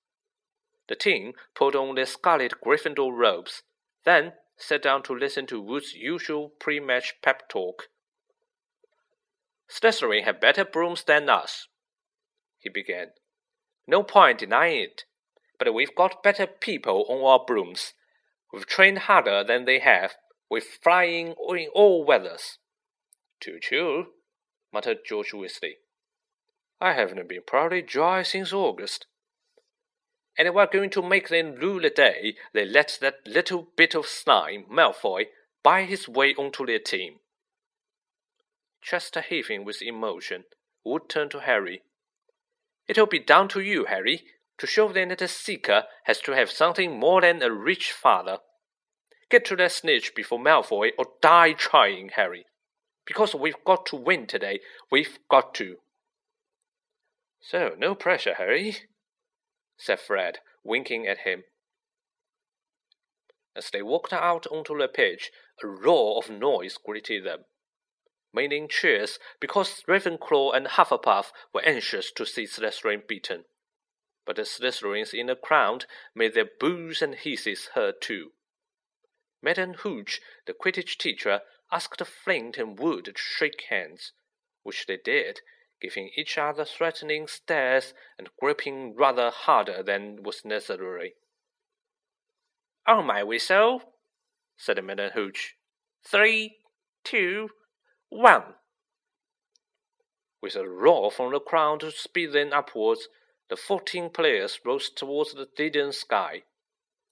The 0.88 0.94
team 0.94 1.32
put 1.54 1.74
on 1.74 1.94
their 1.94 2.04
scarlet 2.04 2.60
Gryffindor 2.62 3.16
robes, 3.16 3.62
then 4.04 4.34
sat 4.58 4.82
down 4.82 5.04
to 5.04 5.14
listen 5.14 5.46
to 5.46 5.58
Wood's 5.58 5.94
usual 5.94 6.50
pre-match 6.58 7.14
pep 7.22 7.48
talk. 7.48 7.84
Slytherin 9.70 10.24
have 10.24 10.38
better 10.38 10.66
brooms 10.66 11.04
than 11.04 11.30
us, 11.30 11.68
he 12.58 12.68
began. 12.68 13.12
No 13.92 14.02
point 14.02 14.38
denying 14.38 14.84
it, 14.84 15.04
but 15.58 15.74
we've 15.74 15.94
got 15.94 16.22
better 16.22 16.46
people 16.46 17.04
on 17.10 17.22
our 17.22 17.44
brooms. 17.44 17.92
We've 18.50 18.64
trained 18.64 19.00
harder 19.00 19.44
than 19.44 19.66
they 19.66 19.80
have. 19.80 20.14
We're 20.50 20.62
flying 20.62 21.34
in 21.50 21.68
all 21.74 22.02
weathers. 22.02 22.56
Too 23.38 23.58
true, 23.60 24.06
muttered 24.72 25.00
George 25.06 25.32
Weasley. 25.32 25.74
I 26.80 26.94
haven't 26.94 27.28
been 27.28 27.42
properly 27.46 27.82
dry 27.82 28.22
since 28.22 28.50
August. 28.50 29.04
And 30.38 30.54
we're 30.54 30.66
going 30.68 30.88
to 30.88 31.02
make 31.02 31.28
them 31.28 31.56
rue 31.56 31.78
the 31.78 31.90
day 31.90 32.36
they 32.54 32.64
let 32.64 32.96
that 33.02 33.26
little 33.26 33.68
bit 33.76 33.94
of 33.94 34.06
slime, 34.06 34.64
Malfoy, 34.72 35.26
buy 35.62 35.84
his 35.84 36.08
way 36.08 36.34
onto 36.38 36.64
their 36.64 36.78
team. 36.78 37.16
Chester 38.80 39.20
heaving 39.20 39.66
with 39.66 39.82
emotion, 39.82 40.44
Wood 40.82 41.10
turned 41.10 41.32
to 41.32 41.40
Harry. 41.40 41.82
It'll 42.88 43.06
be 43.06 43.18
down 43.18 43.48
to 43.48 43.60
you, 43.60 43.86
Harry, 43.86 44.24
to 44.58 44.66
show 44.66 44.92
them 44.92 45.08
that 45.08 45.22
a 45.22 45.28
seeker 45.28 45.84
has 46.04 46.20
to 46.20 46.32
have 46.32 46.50
something 46.50 46.98
more 46.98 47.20
than 47.20 47.42
a 47.42 47.50
rich 47.50 47.92
father. 47.92 48.38
Get 49.30 49.44
to 49.46 49.56
that 49.56 49.72
snitch 49.72 50.14
before 50.14 50.38
Malfoy 50.38 50.90
or 50.98 51.06
die 51.20 51.52
trying, 51.52 52.10
Harry. 52.16 52.44
Because 53.06 53.34
we've 53.34 53.64
got 53.64 53.86
to 53.86 53.96
win 53.96 54.26
today. 54.26 54.60
We've 54.90 55.18
got 55.30 55.54
to. 55.54 55.76
So, 57.40 57.74
no 57.76 57.94
pressure, 57.94 58.34
Harry, 58.34 58.76
said 59.76 59.98
Fred, 59.98 60.38
winking 60.62 61.06
at 61.06 61.18
him. 61.18 61.42
As 63.56 63.70
they 63.70 63.82
walked 63.82 64.12
out 64.12 64.46
onto 64.46 64.78
the 64.78 64.88
pitch, 64.88 65.30
a 65.62 65.66
roar 65.66 66.18
of 66.18 66.30
noise 66.30 66.78
greeted 66.82 67.24
them 67.24 67.44
meaning 68.32 68.68
cheers 68.68 69.18
because 69.40 69.82
Ravenclaw 69.86 70.54
and 70.56 70.66
Hufflepuff 70.66 71.32
were 71.52 71.64
anxious 71.64 72.10
to 72.12 72.24
see 72.24 72.44
Slytherin 72.44 73.06
beaten. 73.06 73.44
But 74.24 74.36
the 74.36 74.42
Slytherins 74.42 75.12
in 75.12 75.26
the 75.26 75.36
crowd 75.36 75.86
made 76.14 76.34
their 76.34 76.48
boos 76.58 77.02
and 77.02 77.14
hisses 77.14 77.70
heard 77.74 78.00
too. 78.00 78.32
Madam 79.42 79.74
Hooch, 79.74 80.20
the 80.46 80.54
Quidditch 80.54 80.96
teacher, 80.98 81.40
asked 81.70 82.00
Flint 82.06 82.58
and 82.58 82.78
Wood 82.78 83.06
to 83.06 83.12
shake 83.16 83.64
hands, 83.68 84.12
which 84.62 84.86
they 84.86 84.96
did, 84.96 85.40
giving 85.80 86.10
each 86.16 86.38
other 86.38 86.64
threatening 86.64 87.26
stares 87.26 87.92
and 88.16 88.30
gripping 88.38 88.94
rather 88.94 89.30
harder 89.30 89.82
than 89.82 90.22
was 90.22 90.44
necessary. 90.44 91.14
On 92.86 93.04
my 93.04 93.22
whistle, 93.24 93.82
said 94.56 94.82
Madam 94.84 95.10
Hooch. 95.14 95.56
Three, 96.04 96.56
two, 97.02 97.48
one! 98.12 98.54
With 100.42 100.54
a 100.54 100.68
roar 100.68 101.10
from 101.10 101.32
the 101.32 101.40
crowd 101.40 101.80
to 101.80 101.90
speed 101.90 102.32
them 102.32 102.52
upwards, 102.52 103.08
the 103.48 103.56
fourteen 103.56 104.10
players 104.10 104.60
rose 104.64 104.90
towards 104.90 105.32
the 105.32 105.48
leaden 105.58 105.92
sky. 105.92 106.42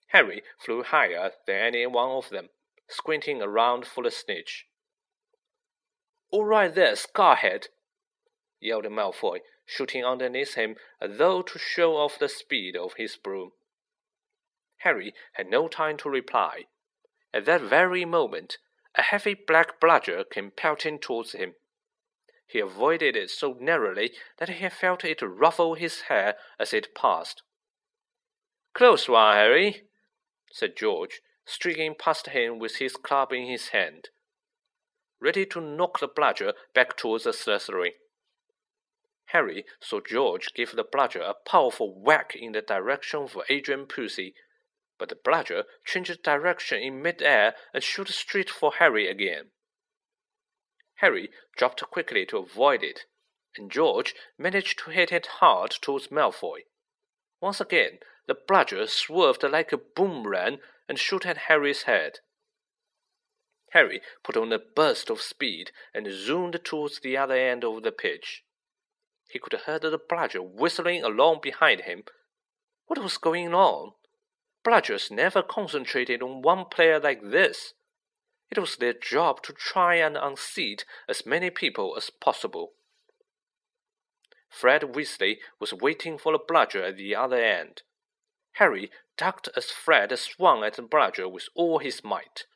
Harry 0.09 0.43
flew 0.59 0.83
higher 0.83 1.33
than 1.47 1.57
any 1.57 1.87
one 1.87 2.11
of 2.11 2.29
them, 2.29 2.51
squinting 2.89 3.41
around 3.41 3.87
for 3.87 4.05
the 4.05 4.11
snitch. 4.11 4.67
All 6.31 6.45
right 6.45 6.75
there, 6.75 6.95
Scarhead! 6.95 7.69
yelled 8.61 8.85
Malfoy, 8.85 9.41
shooting 9.65 10.05
underneath 10.05 10.55
him 10.55 10.77
as 11.01 11.17
though 11.17 11.43
to 11.43 11.59
show 11.59 11.97
off 11.97 12.19
the 12.19 12.29
speed 12.29 12.77
of 12.77 12.95
his 12.95 13.17
broom. 13.17 13.53
Harry 14.79 15.15
had 15.35 15.49
no 15.49 15.69
time 15.69 15.97
to 15.99 16.11
reply. 16.11 16.67
At 17.33 17.45
that 17.47 17.63
very 17.63 18.05
moment, 18.05 18.59
a 18.97 19.03
heavy 19.03 19.35
black 19.35 19.81
bludger 19.81 20.25
came 20.25 20.51
pelting 20.51 20.99
towards 20.99 21.33
him. 21.33 21.55
He 22.47 22.59
avoided 22.59 23.15
it 23.17 23.31
so 23.31 23.57
narrowly 23.61 24.13
that 24.39 24.49
he 24.49 24.69
felt 24.69 25.05
it 25.05 25.23
ruffle 25.23 25.75
his 25.75 26.03
hair 26.03 26.37
as 26.59 26.73
it 26.73 26.95
passed. 26.95 27.43
Close 28.75 29.09
one, 29.09 29.37
Harry, 29.37 29.83
said 30.51 30.77
George, 30.77 31.21
streaking 31.47 31.95
past 31.95 32.29
him 32.29 32.59
with 32.59 32.77
his 32.77 32.97
club 32.97 33.33
in 33.33 33.47
his 33.47 33.69
hand, 33.69 34.09
ready 35.21 35.47
to 35.47 35.61
knock 35.61 36.01
the 36.01 36.09
bludger 36.09 36.55
back 36.75 36.97
towards 36.97 37.25
the 37.25 37.31
Slytherin. 37.31 37.93
Harry 39.27 39.65
saw 39.81 40.01
George 40.01 40.49
give 40.55 40.75
the 40.75 40.85
bludger 40.85 41.21
a 41.21 41.35
powerful 41.47 41.95
whack 42.01 42.35
in 42.35 42.53
the 42.53 42.63
direction 42.63 43.21
of 43.21 43.39
Adrian 43.49 43.87
Pusey, 43.87 44.35
but 45.01 45.09
the 45.09 45.17
bludger 45.17 45.65
changed 45.85 46.23
direction 46.23 46.79
in 46.79 47.01
mid-air 47.03 47.55
and 47.73 47.83
shot 47.83 48.07
straight 48.09 48.51
for 48.51 48.73
Harry 48.79 49.09
again. 49.09 49.47
Harry 50.97 51.31
dropped 51.57 51.83
quickly 51.91 52.27
to 52.27 52.37
avoid 52.37 52.85
it, 52.85 53.07
and 53.57 53.73
George 53.73 54.15
managed 54.37 54.79
to 54.79 54.91
hit 54.91 55.11
it 55.11 55.27
hard 55.41 55.71
towards 55.71 56.09
Malfoy. 56.09 56.61
Once 57.41 57.63
again, 57.63 57.99
the 58.27 58.37
bludger 58.47 58.87
swerved 58.87 59.43
like 59.43 59.73
a 59.73 59.79
boomerang 59.79 60.59
and 60.87 60.99
shot 60.99 61.25
at 61.25 61.49
Harry's 61.49 61.85
head. 61.85 62.19
Harry 63.71 64.03
put 64.23 64.37
on 64.37 64.53
a 64.53 64.59
burst 64.59 65.09
of 65.09 65.23
speed 65.23 65.71
and 65.95 66.13
zoomed 66.13 66.61
towards 66.63 67.01
the 67.01 67.17
other 67.17 67.37
end 67.37 67.65
of 67.65 67.83
the 67.83 67.93
pitch. 67.93 68.45
He 69.31 69.39
could 69.39 69.59
hear 69.65 69.79
the 69.79 69.97
bludger 69.97 70.43
whistling 70.43 71.03
along 71.03 71.41
behind 71.43 71.83
him. 71.83 72.05
What 72.87 72.99
was 72.99 73.17
going 73.17 73.55
on? 73.55 73.93
Bludgers 74.65 75.11
never 75.11 75.43
concentrated 75.43 76.23
on 76.23 76.43
one 76.43 76.67
player 76.67 77.01
like 77.01 77.21
this. 77.23 77.75
It 78.51 78.59
was 78.59 78.77
their 78.77 78.93
job 78.93 79.43
to 79.45 79.53
try 79.53 79.95
and 79.95 80.17
unseat 80.17 80.85
as 81.09 81.25
many 81.25 81.51
people 81.51 81.95
as 81.97 82.11
possible. 82.11 82.73
Fred 84.51 84.83
Weasley 84.83 85.39
was 85.61 85.73
waiting 85.73 86.19
for 86.19 86.33
the 86.33 86.39
bludger 86.39 86.83
at 86.83 86.97
the 86.97 87.15
other 87.15 87.41
end. 87.41 87.83
Harry 88.55 88.91
ducked 89.17 89.49
as 89.57 89.71
Fred 89.71 90.17
swung 90.19 90.65
at 90.65 90.75
the 90.75 90.83
bludger 90.83 91.29
with 91.29 91.49
all 91.55 91.79
his 91.79 92.03
might. 92.03 92.47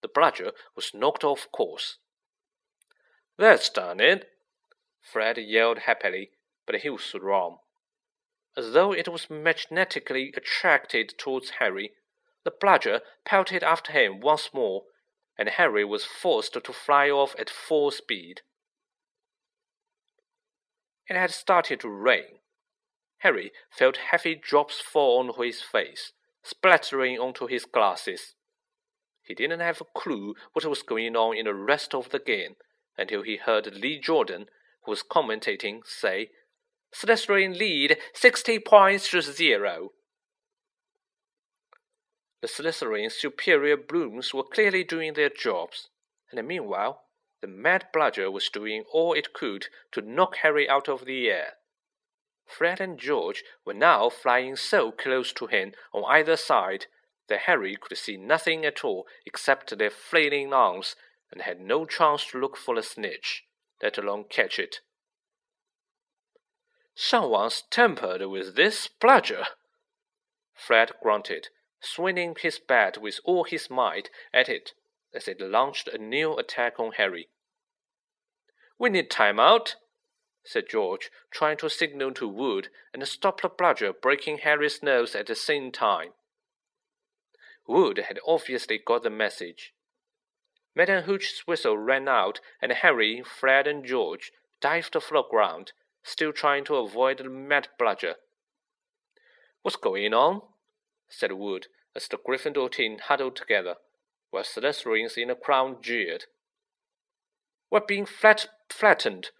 The 0.00 0.08
bludger 0.08 0.52
was 0.76 0.94
knocked 0.94 1.24
off 1.24 1.50
course. 1.50 1.98
That's 3.36 3.68
done 3.68 3.98
it, 3.98 4.30
Fred 5.00 5.36
yelled 5.38 5.80
happily, 5.80 6.30
but 6.64 6.76
he 6.76 6.90
was 6.90 7.12
wrong. 7.14 7.58
As 8.56 8.72
though 8.72 8.92
it 8.92 9.08
was 9.08 9.30
magnetically 9.30 10.32
attracted 10.36 11.16
towards 11.16 11.50
Harry, 11.58 11.92
the 12.44 12.50
bludger 12.50 13.00
pelted 13.24 13.62
after 13.62 13.92
him 13.92 14.20
once 14.20 14.52
more, 14.52 14.84
and 15.38 15.48
Harry 15.48 15.84
was 15.84 16.04
forced 16.04 16.52
to 16.52 16.72
fly 16.72 17.08
off 17.08 17.34
at 17.38 17.48
full 17.48 17.90
speed. 17.90 18.42
It 21.08 21.16
had 21.16 21.30
started 21.30 21.80
to 21.80 21.88
rain. 21.88 22.40
Harry 23.18 23.52
felt 23.70 23.96
heavy 23.96 24.34
drops 24.34 24.80
fall 24.80 25.20
onto 25.20 25.42
his 25.42 25.62
face, 25.62 26.12
splattering 26.42 27.18
onto 27.18 27.46
his 27.46 27.64
glasses. 27.64 28.34
He 29.22 29.34
didn't 29.34 29.60
have 29.60 29.80
a 29.80 29.98
clue 29.98 30.34
what 30.52 30.64
was 30.66 30.82
going 30.82 31.16
on 31.16 31.36
in 31.36 31.44
the 31.46 31.54
rest 31.54 31.94
of 31.94 32.10
the 32.10 32.18
game 32.18 32.56
until 32.98 33.22
he 33.22 33.36
heard 33.36 33.72
Lee 33.74 33.98
Jordan, 33.98 34.46
who 34.84 34.90
was 34.90 35.02
commentating, 35.02 35.86
say, 35.86 36.30
Slytherin 36.94 37.58
lead 37.58 37.98
60 38.14 38.58
points 38.60 39.10
to 39.10 39.22
zero. 39.22 39.92
The 42.42 42.48
Slytherin's 42.48 43.14
superior 43.14 43.76
brooms 43.76 44.34
were 44.34 44.42
clearly 44.42 44.84
doing 44.84 45.14
their 45.14 45.30
jobs, 45.30 45.88
and 46.30 46.46
meanwhile, 46.46 47.04
the 47.40 47.46
mad 47.46 47.86
bludger 47.92 48.30
was 48.30 48.48
doing 48.48 48.84
all 48.92 49.14
it 49.14 49.32
could 49.32 49.66
to 49.92 50.00
knock 50.00 50.36
Harry 50.42 50.68
out 50.68 50.88
of 50.88 51.04
the 51.04 51.28
air. 51.28 51.54
Fred 52.46 52.80
and 52.80 52.98
George 52.98 53.42
were 53.64 53.74
now 53.74 54.10
flying 54.10 54.56
so 54.56 54.92
close 54.92 55.32
to 55.32 55.46
him 55.46 55.72
on 55.92 56.04
either 56.08 56.36
side 56.36 56.86
that 57.28 57.40
Harry 57.40 57.76
could 57.76 57.96
see 57.96 58.16
nothing 58.16 58.64
at 58.64 58.84
all 58.84 59.06
except 59.24 59.76
their 59.78 59.90
flailing 59.90 60.52
arms 60.52 60.94
and 61.30 61.42
had 61.42 61.60
no 61.60 61.86
chance 61.86 62.26
to 62.26 62.38
look 62.38 62.56
for 62.56 62.74
the 62.74 62.82
snitch, 62.82 63.44
let 63.82 63.96
alone 63.96 64.24
catch 64.28 64.58
it. 64.58 64.80
Someone's 66.94 67.62
tampered 67.70 68.22
with 68.22 68.54
this 68.54 68.88
bludger, 68.88 69.46
Fred 70.54 70.92
grunted, 71.02 71.48
swinging 71.80 72.36
his 72.38 72.58
bat 72.58 72.98
with 72.98 73.18
all 73.24 73.44
his 73.44 73.70
might 73.70 74.10
at 74.32 74.48
it 74.48 74.74
as 75.14 75.26
it 75.26 75.40
launched 75.40 75.88
a 75.88 75.98
new 75.98 76.36
attack 76.36 76.78
on 76.78 76.92
Harry. 76.92 77.28
We 78.78 78.90
need 78.90 79.10
time 79.10 79.40
out, 79.40 79.76
said 80.44 80.68
George, 80.68 81.10
trying 81.30 81.56
to 81.58 81.70
signal 81.70 82.12
to 82.14 82.28
Wood 82.28 82.68
and 82.92 83.06
stop 83.06 83.40
the 83.40 83.48
bludger 83.48 83.92
breaking 83.92 84.38
Harry's 84.38 84.82
nose 84.82 85.14
at 85.14 85.26
the 85.26 85.34
same 85.34 85.72
time. 85.72 86.12
Wood 87.66 87.98
had 87.98 88.18
obviously 88.26 88.78
got 88.78 89.02
the 89.02 89.10
message. 89.10 89.72
Madam 90.74 91.04
Hooch's 91.04 91.42
whistle 91.46 91.78
rang 91.78 92.08
out, 92.08 92.40
and 92.60 92.72
Harry, 92.72 93.22
Fred, 93.22 93.66
and 93.66 93.84
George 93.84 94.32
dived 94.60 94.94
for 95.00 95.14
the 95.14 95.22
ground, 95.22 95.72
still 96.02 96.32
trying 96.32 96.64
to 96.64 96.76
avoid 96.76 97.18
the 97.18 97.24
mad 97.24 97.68
bludger. 97.78 98.14
What's 99.62 99.76
going 99.76 100.12
on? 100.12 100.42
said 101.08 101.32
Wood, 101.32 101.66
as 101.94 102.08
the 102.08 102.16
Gryffindor 102.16 102.70
team 102.70 102.98
huddled 102.98 103.36
together 103.36 103.76
while 104.32 104.42
Slytherins 104.42 105.16
in 105.16 105.28
the 105.28 105.34
crowd 105.34 105.82
jeered. 105.82 106.24
We're 107.70 107.80
being 107.80 108.06
flat 108.06 108.48
flattened. 108.68 109.30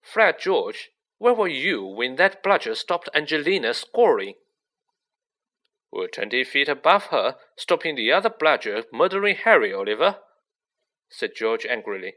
Fred 0.00 0.40
George, 0.40 0.90
where 1.18 1.34
were 1.34 1.48
you 1.48 1.84
when 1.84 2.16
that 2.16 2.42
bludger 2.42 2.74
stopped 2.74 3.08
Angelina 3.14 3.74
scoring? 3.74 4.34
We're 5.92 6.08
twenty 6.08 6.42
feet 6.42 6.68
above 6.68 7.06
her, 7.06 7.36
stopping 7.56 7.94
the 7.94 8.10
other 8.10 8.30
bludger 8.30 8.84
murdering 8.92 9.36
Harry, 9.36 9.72
Oliver, 9.72 10.16
said 11.10 11.32
George 11.36 11.66
angrily. 11.66 12.14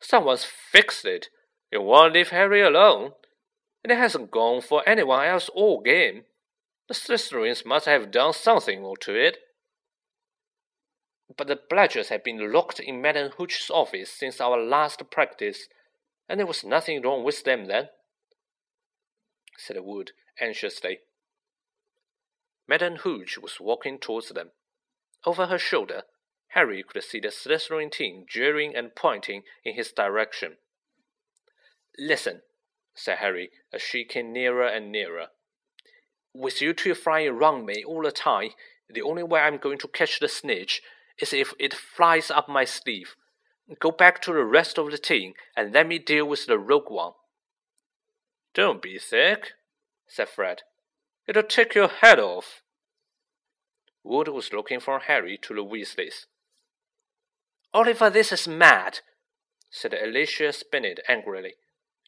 Someone's 0.00 0.44
fixed 0.44 1.04
it. 1.04 1.28
You 1.70 1.82
won't 1.82 2.14
leave 2.14 2.30
Harry 2.30 2.62
alone. 2.62 3.12
And 3.84 3.92
it 3.92 3.98
hasn't 3.98 4.30
gone 4.30 4.60
for 4.60 4.82
anyone 4.88 5.24
else 5.24 5.48
all 5.54 5.80
game. 5.80 6.24
The 6.88 6.94
Slytherins 6.94 7.64
must 7.64 7.86
have 7.86 8.10
done 8.10 8.32
something 8.32 8.82
or 8.82 8.96
to 8.98 9.14
it 9.14 9.38
but 11.36 11.46
the 11.46 11.56
bludgers 11.56 12.08
had 12.08 12.22
been 12.22 12.52
locked 12.52 12.80
in 12.80 13.02
Madam 13.02 13.30
Hooch's 13.36 13.70
office 13.70 14.10
since 14.10 14.40
our 14.40 14.58
last 14.58 15.02
practice, 15.10 15.68
and 16.28 16.40
there 16.40 16.46
was 16.46 16.64
nothing 16.64 17.02
wrong 17.02 17.22
with 17.22 17.44
them 17.44 17.66
then, 17.66 17.88
said 19.56 19.76
Wood 19.80 20.12
anxiously. 20.40 21.00
Madam 22.66 22.96
Hooch 22.96 23.38
was 23.38 23.60
walking 23.60 23.98
towards 23.98 24.30
them. 24.30 24.50
Over 25.24 25.46
her 25.46 25.58
shoulder, 25.58 26.02
Harry 26.48 26.82
could 26.82 27.04
see 27.04 27.20
the 27.20 27.28
Slytherin 27.28 27.90
team 27.90 28.24
jeering 28.28 28.74
and 28.74 28.94
pointing 28.94 29.42
in 29.64 29.74
his 29.74 29.92
direction. 29.92 30.56
Listen, 31.98 32.42
said 32.94 33.18
Harry 33.18 33.50
as 33.72 33.82
she 33.82 34.04
came 34.04 34.32
nearer 34.32 34.66
and 34.66 34.92
nearer. 34.92 35.26
With 36.34 36.62
you 36.62 36.72
two 36.72 36.94
flying 36.94 37.28
around 37.28 37.66
me 37.66 37.84
all 37.84 38.02
the 38.02 38.12
time, 38.12 38.50
the 38.88 39.02
only 39.02 39.22
way 39.22 39.40
I'm 39.40 39.58
going 39.58 39.78
to 39.78 39.88
catch 39.88 40.20
the 40.20 40.28
snitch 40.28 40.82
is 41.20 41.32
if 41.32 41.52
it 41.58 41.74
flies 41.74 42.30
up 42.30 42.48
my 42.48 42.64
sleeve. 42.64 43.16
Go 43.80 43.90
back 43.90 44.22
to 44.22 44.32
the 44.32 44.44
rest 44.44 44.78
of 44.78 44.90
the 44.90 44.98
team 44.98 45.34
and 45.56 45.74
let 45.74 45.86
me 45.86 45.98
deal 45.98 46.26
with 46.26 46.46
the 46.46 46.58
rogue 46.58 46.90
one. 46.90 47.12
Don't 48.54 48.80
be 48.80 48.98
thick, 48.98 49.52
said 50.06 50.28
Fred. 50.28 50.62
It'll 51.26 51.42
take 51.42 51.74
your 51.74 51.88
head 51.88 52.18
off. 52.18 52.62
Wood 54.02 54.28
was 54.28 54.52
looking 54.52 54.80
from 54.80 55.02
Harry 55.02 55.38
to 55.42 55.54
the 55.54 55.62
Weasleys. 55.62 56.26
Oliver, 57.74 58.08
this 58.08 58.32
is 58.32 58.48
mad, 58.48 59.00
said 59.70 59.92
Alicia 59.92 60.52
Spinnet 60.52 61.00
angrily. 61.06 61.54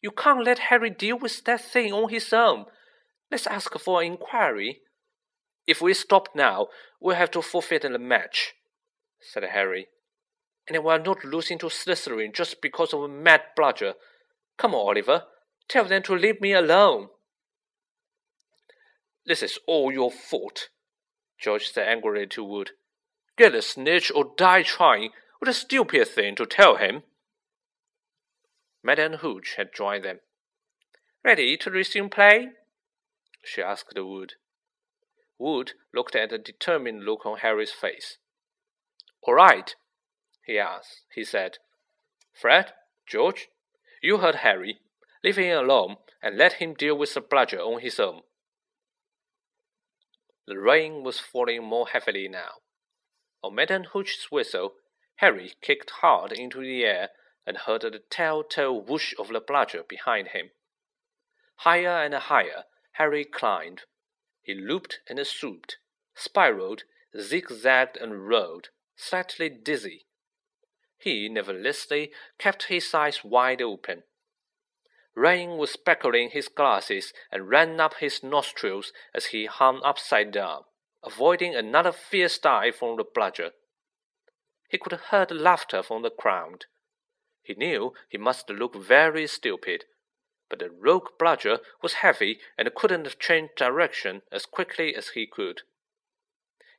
You 0.01 0.11
can't 0.11 0.43
let 0.43 0.59
Harry 0.69 0.89
deal 0.89 1.17
with 1.17 1.43
that 1.43 1.61
thing 1.61 1.93
on 1.93 2.09
his 2.09 2.33
own. 2.33 2.65
Let's 3.29 3.47
ask 3.47 3.77
for 3.79 4.01
an 4.01 4.13
inquiry. 4.13 4.81
If 5.67 5.81
we 5.81 5.93
stop 5.93 6.29
now, 6.35 6.67
we'll 6.99 7.15
have 7.15 7.31
to 7.31 7.41
forfeit 7.41 7.83
the 7.83 7.99
match 7.99 8.53
said 9.21 9.43
Harry. 9.43 9.87
And 10.67 10.83
we're 10.83 10.97
not 10.97 11.23
losing 11.23 11.57
to 11.59 11.67
Slytherin 11.67 12.33
just 12.33 12.61
because 12.61 12.93
of 12.93 13.01
a 13.01 13.07
mad 13.07 13.41
bludger. 13.55 13.93
Come 14.57 14.73
on, 14.73 14.87
Oliver. 14.87 15.23
Tell 15.67 15.85
them 15.85 16.03
to 16.03 16.15
leave 16.15 16.41
me 16.41 16.53
alone. 16.53 17.09
This 19.25 19.43
is 19.43 19.59
all 19.67 19.91
your 19.91 20.11
fault, 20.11 20.69
George 21.39 21.71
said 21.71 21.87
angrily 21.87 22.27
to 22.27 22.43
Wood. 22.43 22.71
Get 23.37 23.55
a 23.55 23.61
snitch 23.61 24.11
or 24.13 24.31
die 24.37 24.63
trying. 24.63 25.11
What 25.39 25.49
a 25.49 25.53
stupid 25.53 26.07
thing 26.07 26.35
to 26.35 26.45
tell 26.45 26.77
him. 26.77 27.03
Madame 28.83 29.13
Hooch 29.17 29.55
had 29.55 29.73
joined 29.73 30.03
them. 30.03 30.19
Ready 31.23 31.55
to 31.57 31.69
resume 31.69 32.09
play? 32.09 32.49
she 33.43 33.61
asked 33.61 33.93
Wood. 33.95 34.33
Wood 35.37 35.73
looked 35.93 36.15
at 36.15 36.29
the 36.29 36.37
determined 36.37 37.03
look 37.03 37.25
on 37.25 37.39
Harry's 37.39 37.71
face. 37.71 38.17
All 39.23 39.35
right, 39.35 39.75
he 40.45 40.57
asked. 40.57 41.05
He 41.13 41.23
said, 41.23 41.57
Fred, 42.33 42.73
George, 43.07 43.49
you 44.01 44.17
heard 44.17 44.35
Harry. 44.35 44.79
Leave 45.23 45.37
him 45.37 45.57
alone 45.57 45.97
and 46.21 46.37
let 46.37 46.53
him 46.53 46.73
deal 46.73 46.97
with 46.97 47.13
the 47.13 47.21
bludger 47.21 47.59
on 47.59 47.81
his 47.81 47.99
own. 47.99 48.21
The 50.47 50.57
rain 50.57 51.03
was 51.03 51.19
falling 51.19 51.63
more 51.63 51.87
heavily 51.87 52.27
now. 52.27 52.61
On 53.43 53.53
Madame 53.53 53.85
Hooch's 53.93 54.27
whistle, 54.31 54.73
Harry 55.17 55.53
kicked 55.61 55.91
hard 56.01 56.31
into 56.31 56.59
the 56.61 56.83
air 56.83 57.09
and 57.45 57.57
heard 57.57 57.81
the 57.81 58.01
telltale 58.09 58.79
whoosh 58.79 59.13
of 59.17 59.29
the 59.29 59.39
bludger 59.39 59.83
behind 59.83 60.29
him. 60.29 60.51
Higher 61.57 62.03
and 62.03 62.13
higher 62.13 62.65
Harry 62.93 63.23
climbed. 63.23 63.83
He 64.41 64.53
looped 64.53 64.99
and 65.07 65.25
swooped, 65.25 65.77
spiraled, 66.15 66.83
zigzagged 67.19 67.97
and 67.97 68.27
rolled, 68.27 68.69
slightly 68.95 69.49
dizzy. 69.49 70.05
He 70.97 71.29
nevertheless 71.29 71.87
kept 72.37 72.63
his 72.63 72.93
eyes 72.93 73.23
wide 73.23 73.61
open. 73.61 74.03
Rain 75.15 75.57
was 75.57 75.71
speckling 75.71 76.29
his 76.29 76.47
glasses 76.47 77.13
and 77.31 77.49
ran 77.49 77.79
up 77.79 77.95
his 77.95 78.23
nostrils 78.23 78.93
as 79.13 79.27
he 79.27 79.45
hung 79.45 79.81
upside 79.83 80.31
down, 80.31 80.63
avoiding 81.03 81.55
another 81.55 81.91
fierce 81.91 82.37
dive 82.37 82.75
from 82.75 82.97
the 82.97 83.03
bludger. 83.03 83.51
he 84.69 84.77
could 84.77 84.97
hear 85.09 85.25
the 85.25 85.33
laughter 85.33 85.83
from 85.83 86.01
the 86.01 86.09
crowd. 86.09 86.65
He 87.43 87.53
knew 87.55 87.93
he 88.07 88.17
must 88.17 88.49
look 88.49 88.75
very 88.75 89.27
stupid, 89.27 89.85
but 90.49 90.59
the 90.59 90.69
rogue 90.69 91.17
bludger 91.17 91.59
was 91.81 91.93
heavy 91.93 92.39
and 92.57 92.73
couldn't 92.75 93.19
change 93.19 93.51
direction 93.55 94.21
as 94.31 94.45
quickly 94.45 94.95
as 94.95 95.09
he 95.09 95.25
could. 95.25 95.61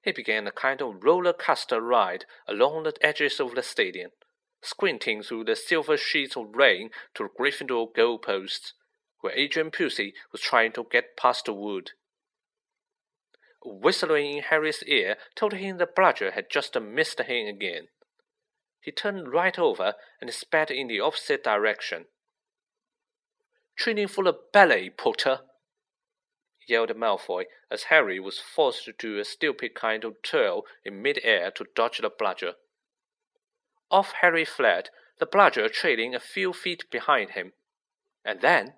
He 0.03 0.13
began 0.13 0.47
a 0.47 0.53
kind 0.53 0.83
of 0.83 1.03
roller 1.05 1.33
coaster 1.33 1.81
ride 1.81 2.27
along 2.47 2.83
the 2.83 2.95
edges 3.01 3.41
of 3.41 3.55
the 3.55 3.63
stadium, 3.63 4.11
squinting 4.61 5.23
through 5.23 5.45
the 5.45 5.57
silver 5.57 5.97
sheets 5.97 6.37
of 6.37 6.55
rain 6.55 6.91
to 7.15 7.25
the 7.25 7.29
Gryffindor 7.29 7.93
goalposts, 7.93 8.73
where 9.21 9.33
Adrian 9.33 9.71
Pusey 9.71 10.13
was 10.33 10.41
trying 10.41 10.73
to 10.73 10.87
get 10.91 11.17
past 11.17 11.47
the 11.47 11.53
wood. 11.53 11.93
A 13.65 13.69
whistling 13.69 14.39
in 14.39 14.43
Harry's 14.43 14.83
ear 14.85 15.17
told 15.37 15.55
him 15.55 15.79
the 15.79 15.87
bludger 15.87 16.33
had 16.33 16.51
just 16.51 16.79
missed 16.81 17.21
him 17.21 17.47
again. 17.47 17.89
He 18.83 18.91
turned 18.91 19.33
right 19.33 19.59
over 19.59 19.95
and 20.21 20.35
sped 20.35 20.71
in 20.71 20.89
the 20.89 21.01
opposite 21.01 21.45
direction. 21.45 22.07
Training 23.77 24.09
for 24.09 24.25
the 24.25 24.35
ballet, 24.53 24.91
Potter! 24.91 25.41
yelled 26.67 26.91
Malfoy 26.97 27.45
as 27.71 27.85
Harry 27.85 28.21
was 28.21 28.39
forced 28.39 28.85
to 28.85 28.93
do 28.93 29.19
a 29.19 29.25
stupid 29.25 29.75
kind 29.75 30.05
of 30.05 30.21
twirl 30.23 30.65
in 30.85 31.01
mid-air 31.01 31.51
to 31.53 31.67
dodge 31.75 31.99
the 31.99 32.11
bludger. 32.11 32.55
Off 33.91 34.13
Harry 34.21 34.45
fled, 34.45 34.91
the 35.19 35.27
bludger 35.27 35.69
trailing 35.69 36.15
a 36.15 36.21
few 36.21 36.53
feet 36.53 36.91
behind 36.91 37.31
him. 37.31 37.53
And 38.25 38.41
then, 38.41 38.75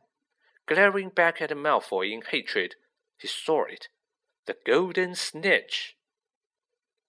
glaring 0.66 1.08
back 1.10 1.40
at 1.40 1.50
Malfoy 1.50 2.12
in 2.12 2.22
hatred, 2.22 2.74
he 3.16 3.28
saw 3.28 3.64
it 3.64 3.88
the 4.46 4.56
golden 4.66 5.14
snitch. 5.14 5.96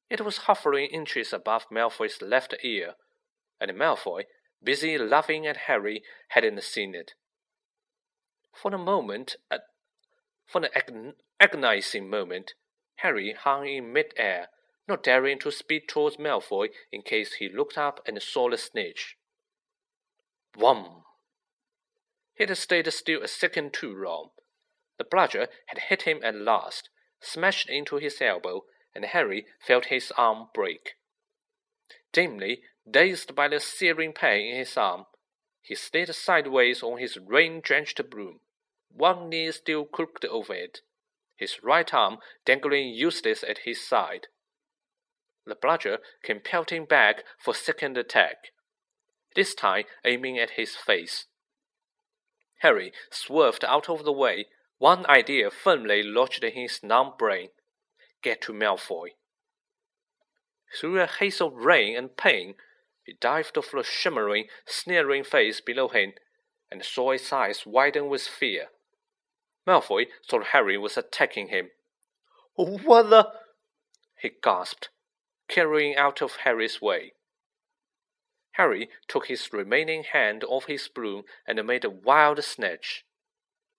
It 0.10 0.22
was 0.22 0.38
hovering 0.40 0.88
inches 0.88 1.34
above 1.34 1.66
Malfoy's 1.72 2.22
left 2.22 2.54
ear, 2.64 2.96
and 3.60 3.72
Malfoy, 3.72 4.26
busy 4.64 4.98
laughing 4.98 5.48
at 5.48 5.66
Harry, 5.68 6.04
hadn't 6.30 6.64
seen 6.64 6.94
it. 6.94 7.14
For 8.54 8.74
a 8.74 8.78
moment, 8.78 9.36
for 10.46 10.64
an 10.64 10.70
ag- 10.76 11.16
agonizing 11.40 12.10
moment, 12.10 12.54
Harry 12.98 13.34
hung 13.34 13.68
in 13.68 13.92
mid-air, 13.92 14.50
not 14.88 15.04
daring 15.04 15.40
to 15.40 15.52
speed 15.52 15.88
towards 15.88 16.18
Malfoy 16.18 16.70
in 16.92 17.02
case 17.02 17.34
he 17.34 17.50
looked 17.50 17.78
up 17.78 18.00
and 18.08 18.22
saw 18.22 18.50
the 18.50 18.58
snitch. 18.58 19.18
Whum! 20.56 21.04
He 22.36 22.46
had 22.46 22.58
stayed 22.58 22.92
still 22.94 23.24
a 23.24 23.28
second 23.28 23.74
too 23.74 23.94
long. 23.94 24.30
The 24.98 25.04
bludger 25.04 25.48
had 25.68 25.80
hit 25.90 26.04
him 26.04 26.20
at 26.24 26.36
last, 26.36 26.90
smashed 27.20 27.70
into 27.70 27.98
his 27.98 28.22
elbow, 28.22 28.66
and 28.96 29.06
Harry 29.06 29.46
felt 29.60 29.86
his 29.86 30.12
arm 30.18 30.48
break. 30.54 30.96
Dimly, 32.14 32.62
dazed 32.90 33.36
by 33.36 33.50
the 33.50 33.60
searing 33.60 34.14
pain 34.14 34.54
in 34.54 34.58
his 34.58 34.78
arm, 34.78 35.06
he 35.62 35.76
slid 35.76 36.14
sideways 36.16 36.82
on 36.82 37.00
his 37.00 37.18
rain-drenched 37.18 38.10
broom, 38.10 38.40
one 38.90 39.30
knee 39.30 39.52
still 39.52 39.84
crooked 39.84 40.24
over 40.26 40.54
it, 40.54 40.82
his 41.36 41.62
right 41.62 41.94
arm 41.94 42.20
dangling 42.46 42.90
useless 42.90 43.44
at 43.44 43.60
his 43.60 43.86
side. 43.86 44.28
The 45.46 45.56
bludger 45.56 45.98
came 46.24 46.40
pelting 46.40 46.86
back 46.86 47.24
for 47.38 47.54
second 47.54 47.98
attack, 47.98 48.52
this 49.36 49.54
time 49.54 49.84
aiming 50.06 50.40
at 50.40 50.52
his 50.52 50.76
face. 50.76 51.26
Harry 52.60 52.94
swerved 53.12 53.66
out 53.66 53.90
of 53.90 54.06
the 54.06 54.14
way 54.14 54.46
one 54.78 55.06
idea 55.08 55.52
firmly 55.52 56.02
lodged 56.02 56.44
in 56.44 56.54
his 56.54 56.82
numb 56.82 57.14
brain 57.18 57.50
get 58.26 58.42
to 58.42 58.52
Malfoy. 58.52 59.10
Through 60.76 61.00
a 61.00 61.06
haze 61.06 61.40
of 61.40 61.54
rain 61.54 61.96
and 61.96 62.18
pain, 62.18 62.56
he 63.04 63.14
dived 63.14 63.54
for 63.64 63.78
the 63.78 63.84
shimmering, 63.84 64.48
sneering 64.66 65.24
face 65.24 65.62
below 65.62 65.90
him 65.90 66.14
and 66.72 66.84
saw 66.84 67.12
its 67.12 67.32
eyes 67.32 67.68
widen 67.68 68.10
with 68.10 68.24
fear. 68.24 68.70
Malfoy 69.68 70.08
thought 70.28 70.48
Harry 70.48 70.76
was 70.76 70.98
attacking 70.98 71.50
him. 71.50 71.70
What 72.56 73.12
the? 73.12 73.32
he 74.18 74.32
gasped, 74.42 74.90
carrying 75.48 75.96
out 75.96 76.24
of 76.24 76.38
Harry's 76.38 76.82
way. 76.82 77.14
Harry 78.54 78.90
took 79.08 79.28
his 79.28 79.54
remaining 79.54 80.04
hand 80.04 80.44
off 80.44 80.66
his 80.66 80.88
broom 80.88 81.26
and 81.46 81.64
made 81.68 81.86
a 81.86 81.90
wild 81.92 82.44
snatch. 82.44 83.06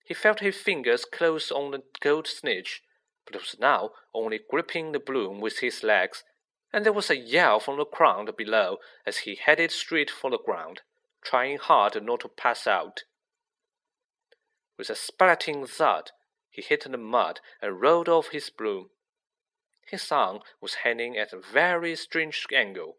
He 0.05 0.15
felt 0.15 0.39
his 0.39 0.57
fingers 0.57 1.05
close 1.05 1.51
on 1.51 1.73
the 1.73 1.83
gold 2.01 2.29
snitch, 2.29 2.83
but 3.27 3.35
was 3.35 3.57
now 3.59 3.91
only 4.15 4.41
gripping 4.49 4.93
the 4.93 4.99
broom 4.99 5.41
with 5.41 5.59
his 5.59 5.83
legs, 5.83 6.25
and 6.73 6.85
there 6.85 6.93
was 6.93 7.11
a 7.11 7.17
yell 7.17 7.61
from 7.61 7.77
the 7.77 7.85
crowd 7.85 8.37
below 8.37 8.79
as 9.05 9.19
he 9.19 9.35
headed 9.35 9.71
straight 9.71 10.11
for 10.11 10.31
the 10.31 10.39
ground, 10.39 10.81
trying 11.23 11.59
hard 11.59 12.01
not 12.03 12.21
to 12.21 12.29
pass 12.29 12.67
out. 12.67 13.03
With 14.79 14.91
a 14.91 14.95
splitting 14.95 15.67
thud, 15.67 16.13
he 16.51 16.63
hit 16.63 16.85
the 16.85 16.97
mud 16.97 17.41
and 17.61 17.81
rolled 17.81 18.09
off 18.09 18.29
his 18.29 18.51
broom. 18.51 18.91
His 19.87 20.11
arm 20.11 20.41
was 20.61 20.83
hanging 20.85 21.17
at 21.17 21.33
a 21.33 21.39
very 21.39 21.97
strange 21.97 22.47
angle. 22.53 22.97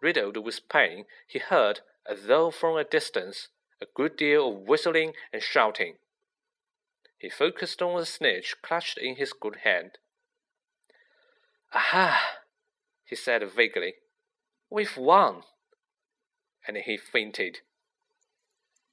Riddled 0.00 0.36
with 0.44 0.68
pain, 0.68 1.06
he 1.26 1.38
heard, 1.38 1.80
as 2.06 2.24
though 2.26 2.50
from 2.50 2.76
a 2.76 2.84
distance, 2.84 3.48
a 3.80 3.86
good 3.94 4.16
deal 4.16 4.48
of 4.48 4.68
whistling 4.68 5.14
and 5.32 5.42
shouting. 5.42 5.98
He 7.18 7.28
focused 7.28 7.82
on 7.82 7.98
the 7.98 8.06
snitch 8.06 8.54
clutched 8.62 8.96
in 8.98 9.16
his 9.16 9.32
good 9.32 9.56
hand. 9.64 9.98
Aha! 11.72 12.38
he 13.04 13.16
said 13.16 13.42
vaguely. 13.50 13.94
We've 14.70 14.96
won! 14.96 15.42
And 16.66 16.76
he 16.76 16.96
fainted. 16.96 17.60